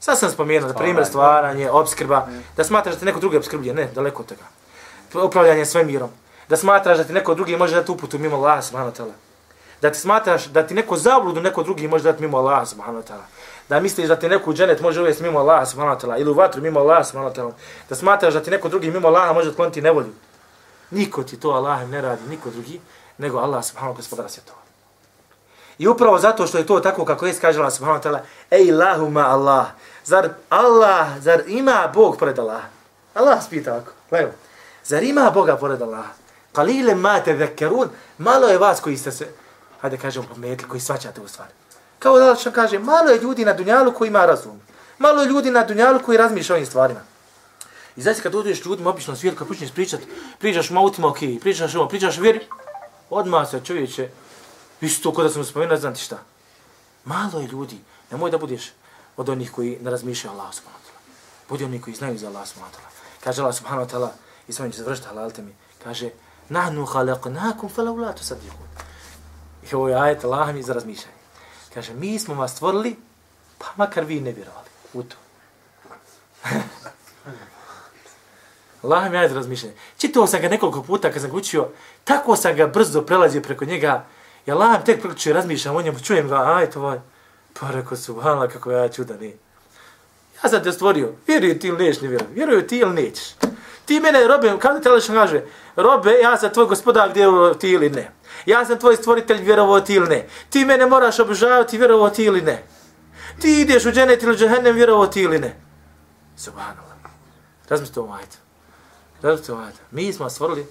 Sad 0.00 0.18
sam 0.18 0.30
spomenuo 0.30 0.68
da 0.68 0.74
primjer 0.74 1.06
stvaranje, 1.06 1.70
obskrba, 1.70 2.26
da 2.56 2.64
smatraš 2.64 2.94
da 2.94 3.00
ti 3.00 3.04
neko 3.04 3.20
drugi 3.20 3.36
obskrbuje, 3.36 3.74
ne, 3.74 3.88
daleko 3.94 4.22
od 4.22 4.28
toga. 4.28 5.26
Upravljanje 5.26 5.66
svojim 5.66 5.86
mirom. 5.86 6.10
Da 6.48 6.56
smatraš 6.56 6.98
da 6.98 7.04
ti 7.04 7.12
neko 7.12 7.34
drugi 7.34 7.56
može 7.56 7.74
dati 7.74 7.92
uputu 7.92 8.18
mimo 8.18 8.36
Allah 8.36 8.64
subhanahu 8.64 8.92
wa 8.92 9.00
ta'ala. 9.00 9.12
Da 9.82 9.92
ti 9.92 9.98
smatraš 9.98 10.46
da 10.46 10.66
ti 10.66 10.74
neko 10.74 10.96
zabludu 10.96 11.40
neko 11.40 11.62
drugi 11.62 11.88
može 11.88 12.04
dati 12.04 12.22
mimo 12.22 12.38
Allah 12.38 12.68
subhanahu 12.68 13.02
wa 13.02 13.12
ta'ala 13.12 13.24
da 13.70 13.80
misliš 13.80 14.08
da 14.08 14.16
ti 14.16 14.28
neko 14.28 14.50
u 14.50 14.54
dženet 14.54 14.80
može 14.80 15.00
uvesti 15.00 15.22
mimo 15.22 15.38
Allaha 15.38 15.66
subhanahu 15.66 15.96
wa 15.96 16.00
ta'ala 16.00 16.20
ili 16.20 16.30
u 16.30 16.34
vatru 16.34 16.62
mimo 16.62 16.80
Allaha 16.80 17.04
subhanahu 17.04 17.34
wa 17.34 17.38
ta'ala, 17.38 17.52
da 17.88 17.94
smatraš 17.94 18.34
da 18.34 18.42
ti 18.42 18.50
neko 18.50 18.68
drugi 18.68 18.90
mimo 18.90 19.08
Allaha 19.08 19.32
može 19.32 19.48
otkloniti 19.48 19.82
nevolju. 19.82 20.12
Niko 20.90 21.22
ti 21.22 21.36
to 21.40 21.50
Allah 21.50 21.88
ne 21.88 22.00
radi, 22.00 22.22
niko 22.28 22.50
drugi, 22.50 22.80
nego 23.20 23.38
Allah 23.38 23.64
subhanahu 23.64 24.00
wa 24.00 24.16
ta'ala 24.16 24.28
svjetova. 24.28 24.58
I 25.78 25.88
upravo 25.88 26.18
zato 26.18 26.46
što 26.46 26.58
je 26.58 26.66
to 26.66 26.80
tako 26.80 27.04
kako 27.04 27.26
je 27.26 27.34
kaže 27.40 27.58
Allah 27.58 27.72
subhanahu 27.72 28.02
wa 28.02 28.06
ta'ala, 28.06 28.20
ej 28.50 28.72
lahuma 28.72 29.26
Allah, 29.26 29.66
zar 30.04 30.28
Allah, 30.48 31.08
zar 31.20 31.42
ima 31.46 31.90
Bog 31.94 32.16
pored 32.18 32.38
Allah? 32.38 32.62
Allah 33.14 33.44
spita 33.44 33.76
ako, 33.76 33.92
gledaj, 34.10 34.32
zar 34.84 35.02
ima 35.02 35.30
Boga 35.30 35.56
pored 35.56 35.82
Allah? 35.82 36.04
Kalile 36.52 36.94
ma 36.94 37.20
te 37.20 37.32
vekerun, 37.32 37.88
malo 38.18 38.48
je 38.48 38.58
vas 38.58 38.80
koji 38.80 38.96
ste 38.96 39.12
se, 39.12 39.28
hajde 39.80 39.96
kažemo, 39.96 40.26
pometli, 40.28 40.68
koji 40.68 40.80
svaćate 40.80 41.20
u 41.20 41.28
stvari. 41.28 41.50
Kao 41.98 42.18
da 42.18 42.34
što 42.34 42.50
kaže, 42.50 42.78
malo 42.78 43.10
je 43.10 43.20
ljudi 43.20 43.44
na 43.44 43.52
dunjalu 43.52 43.92
koji 43.92 44.08
ima 44.08 44.26
razum. 44.26 44.60
Malo 44.98 45.22
je 45.22 45.28
ljudi 45.28 45.50
na 45.50 45.64
dunjalu 45.64 46.00
koji 46.04 46.18
razmišlja 46.18 46.54
ovim 46.54 46.66
stvarima. 46.66 47.00
I 47.96 48.02
zaista 48.02 48.22
kad 48.22 48.34
uđeš 48.34 48.64
ljudima 48.64 48.90
obično 48.90 49.16
svijet, 49.16 49.38
kad 49.38 49.48
počneš 49.48 49.72
pričat, 49.72 50.00
pričaš 50.38 50.70
o 50.70 50.78
autima, 50.78 51.08
ok, 51.08 51.18
pričaš 51.40 51.74
ovo, 51.74 51.88
pričaš 51.88 52.18
vjeri, 52.18 52.40
odmah 53.10 53.50
se 53.50 53.60
čovječe, 53.64 54.10
isto 54.80 55.12
kod 55.12 55.26
da 55.26 55.32
sam 55.32 55.44
spomenuo, 55.44 55.74
ne 55.74 55.80
znam 55.80 55.94
ti 55.94 56.00
šta. 56.00 56.18
Malo 57.04 57.40
je 57.40 57.46
ljudi, 57.46 57.78
nemoj 58.10 58.30
da 58.30 58.38
budeš 58.38 58.72
od 59.16 59.28
onih 59.28 59.52
koji 59.52 59.78
ne 59.82 59.90
razmišljaju 59.90 60.36
Allah 60.36 60.54
subhanahu 60.54 60.84
wa 60.84 60.88
ta'ala. 60.88 61.00
Budi 61.48 61.64
oni 61.64 61.80
koji 61.80 61.96
znaju 61.96 62.18
za 62.18 62.26
Allah 62.28 62.48
subhanahu 62.48 62.72
wa 62.72 62.78
ta'ala. 62.78 62.90
Kaže 63.24 63.42
Allah 63.42 63.54
subhanahu 63.54 63.86
wa 63.86 63.92
ta'ala, 63.92 64.10
i 64.48 64.52
svojim 64.52 64.72
će 64.72 64.78
završiti 64.78 65.08
halalte 65.08 65.42
mi, 65.42 65.54
kaže, 65.84 66.10
nahnu 66.48 66.86
halaqnakum 66.86 67.68
falau 67.68 67.96
tu 67.96 68.18
tusaddiqun. 68.18 68.68
I 69.70 69.74
ovo 69.74 69.88
je 69.88 70.00
ajet 70.00 70.24
Allah 70.24 70.54
mi 70.54 70.62
za 70.62 70.72
razmišljanje. 70.72 71.20
Kaže, 71.74 71.94
mi 71.94 72.18
smo 72.18 72.34
vas 72.34 72.52
stvorili, 72.52 72.96
pa 73.58 73.66
makar 73.76 74.04
vi 74.04 74.20
ne 74.20 74.32
vjerovali 74.32 74.68
u 74.92 75.02
to. 75.02 75.16
Allah 78.82 79.10
mi 79.10 79.16
ajde 79.16 79.34
razmišljanje. 79.34 79.74
Čitao 79.98 80.26
sam 80.26 80.40
ga 80.40 80.48
nekoliko 80.48 80.82
puta 80.82 81.12
kad 81.12 81.22
sam 81.22 81.30
učio, 81.32 81.68
tako 82.04 82.36
sam 82.36 82.56
ga 82.56 82.66
brzo 82.66 83.02
prelazio 83.02 83.42
preko 83.42 83.64
njega. 83.64 84.04
Ja 84.46 84.54
Allah 84.54 84.78
mi 84.78 84.84
tek 84.84 85.02
preko 85.02 85.16
razmišljam 85.32 85.76
o 85.76 85.82
njemu, 85.82 86.00
čujem 86.00 86.28
ga, 86.28 86.56
aj 86.56 86.70
to 86.70 86.80
ovaj. 86.80 86.98
Pa 87.60 87.70
rekao 87.70 87.96
su, 87.96 88.22
kako 88.52 88.70
ja 88.70 88.88
čudan 88.88 89.22
je. 89.22 89.36
Ja 90.44 90.50
sam 90.50 90.62
te 90.62 90.72
stvorio, 90.72 91.12
vjeruju 91.26 91.58
ti 91.58 91.68
ili 91.68 91.84
neš 91.84 92.00
ne 92.00 92.08
vjeruju, 92.08 92.30
vjeruju 92.34 92.66
ti 92.66 92.78
ili 92.78 92.94
nećeš. 92.94 93.34
Ti 93.84 94.00
mene, 94.00 94.26
robe, 94.26 94.58
kao 94.58 94.72
da 94.72 94.80
teleš 94.80 95.06
kaže, 95.06 95.42
robe, 95.76 96.12
ja 96.22 96.36
sam 96.36 96.52
tvoj 96.52 96.66
gospodar, 96.66 97.10
gdje 97.10 97.24
ti 97.58 97.70
ili 97.70 97.90
ne. 97.90 98.10
Ja 98.46 98.64
sam 98.64 98.78
tvoj 98.78 98.96
stvoritelj, 98.96 99.42
vjerovo 99.42 99.80
ti 99.80 99.94
ili 99.94 100.08
ne. 100.08 100.26
Ti 100.50 100.64
mene 100.64 100.86
moraš 100.86 101.18
obožavati, 101.18 101.78
vjerovo 101.78 102.10
ti 102.10 102.24
ili 102.24 102.42
ne. 102.42 102.62
Ti 103.40 103.60
ideš 103.60 103.86
u 103.86 103.92
dženet 103.92 104.22
ili 104.22 104.36
džahennem, 104.36 104.74
vjerovo 104.74 105.06
ti 105.06 105.22
ili 105.22 105.38
ne. 105.38 105.56
Subhanallah. 106.36 106.96
Razmislite 107.68 108.00
ovo, 108.00 108.08
majte. 108.08 108.36
Razumite 109.22 109.52
ovo, 109.52 109.60
ovaj 109.60 109.70
ajde. 109.70 109.80
Mi 109.90 110.12
smo 110.12 110.24
vas 110.24 110.32
stvorili, 110.32 110.66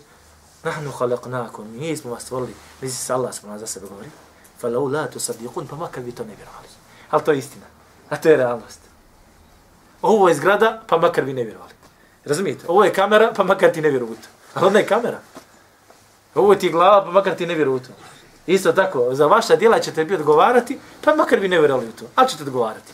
nahnu 0.64 0.92
halaknakum, 0.92 1.68
mi 1.80 1.98
smo 1.98 2.12
vas 2.12 2.24
stvorili, 2.24 2.54
misli 2.82 2.98
se 2.98 3.14
Allah 3.14 3.34
smo 3.34 3.58
za 3.58 3.68
sebe 3.68 3.88
govori. 3.88 4.10
Falau 4.60 4.88
la 4.88 5.08
tu 5.08 5.20
sadiqun, 5.20 5.68
pa 5.68 5.76
makar 5.76 6.04
vi 6.04 6.12
to 6.12 6.24
ne 6.24 6.36
vjerovali. 6.36 6.68
Ali 7.10 7.24
to 7.24 7.32
je 7.32 7.38
istina. 7.38 7.66
A 8.10 8.18
to 8.18 8.30
je 8.30 8.38
realnost. 8.38 8.80
Ovo 10.02 10.30
je 10.30 10.36
zgrada, 10.36 10.82
pa 10.88 10.98
makar 10.98 11.24
vi 11.24 11.34
ne 11.34 11.44
vjerovali. 11.44 11.74
Razumijete? 12.26 12.66
Ovo 12.68 12.84
je 12.84 12.94
kamera, 12.94 13.34
pa 13.36 13.44
makar 13.44 13.72
ti 13.72 13.82
ne 13.82 13.90
vjeruju 13.90 14.16
to. 14.16 14.28
Ali 14.54 14.68
ona 14.68 14.80
je 14.80 14.88
kamera. 14.88 15.20
Ovo 16.36 16.54
je 16.54 16.60
ti 16.60 16.70
glava, 16.70 17.06
pa 17.06 17.12
makar 17.12 17.36
ti 17.36 17.46
ne 17.46 17.56
vjeruju 17.56 17.80
to. 17.80 17.94
Isto 18.48 18.72
tako, 18.72 19.16
za 19.16 19.26
vaša 19.26 19.56
djela 19.56 19.80
ćete 19.80 20.06
bi 20.06 20.16
odgovarati, 20.16 20.80
pa 21.04 21.16
makar 21.16 21.40
vi 21.40 21.48
ne 21.48 21.60
vjerovali 21.60 21.90
u 21.90 21.92
to. 21.92 22.06
Ali 22.16 22.30
ćete 22.30 22.44
odgovarati. 22.44 22.94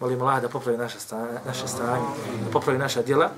Molim 0.00 0.22
Allah 0.22 0.42
da 0.42 0.48
popravi 0.48 0.78
naše 0.78 1.00
stanje, 1.00 1.38
naše 1.46 1.68
stanje, 1.68 2.06
da 2.44 2.50
popravi 2.52 2.78
naša 2.78 3.02
djela 3.02 3.30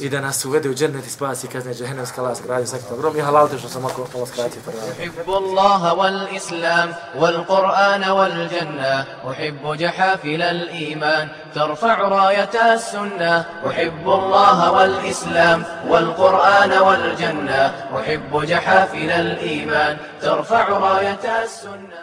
i 0.00 0.08
da 0.08 0.20
nas 0.20 0.44
uvede 0.44 0.70
u 0.70 0.74
džennet 0.74 1.06
i 1.06 1.10
spasi 1.10 1.46
kazne 1.48 1.74
džehennemske 1.74 2.20
Allah 2.20 2.36
skradio 2.36 2.66
svaki 2.66 2.84
to 2.84 2.96
grom 2.96 3.16
i 3.16 3.20
halalte 3.20 3.58
što 3.58 3.68
sam 3.68 3.84
oko 3.84 4.06
ovo 4.14 4.26
skratio 4.26 4.60
prvi. 4.64 4.78
Uhibbu 4.78 5.32
Allaha 5.32 5.90
wal 5.96 6.36
Islam 6.36 6.94
wal 7.20 7.44
Qur'ana 7.46 8.08
wal 8.18 8.48
Janna 8.52 9.04
Uhibbu 9.24 9.74
jahafila 9.74 10.46
al 10.46 10.68
iman 10.92 11.28
ترفع 11.54 12.08
راية 12.08 12.74
السنة 12.74 13.44
أحب 13.66 14.06
الله 14.08 14.72
والإسلام 14.72 15.64
والقرآن 15.88 16.72
والجنة 16.72 17.74
أحب 17.96 18.42
جحافل 18.44 19.10
الإيمان 19.10 19.96
ترفع 20.22 20.68
rajata 20.68 21.46
sunna 21.48 22.00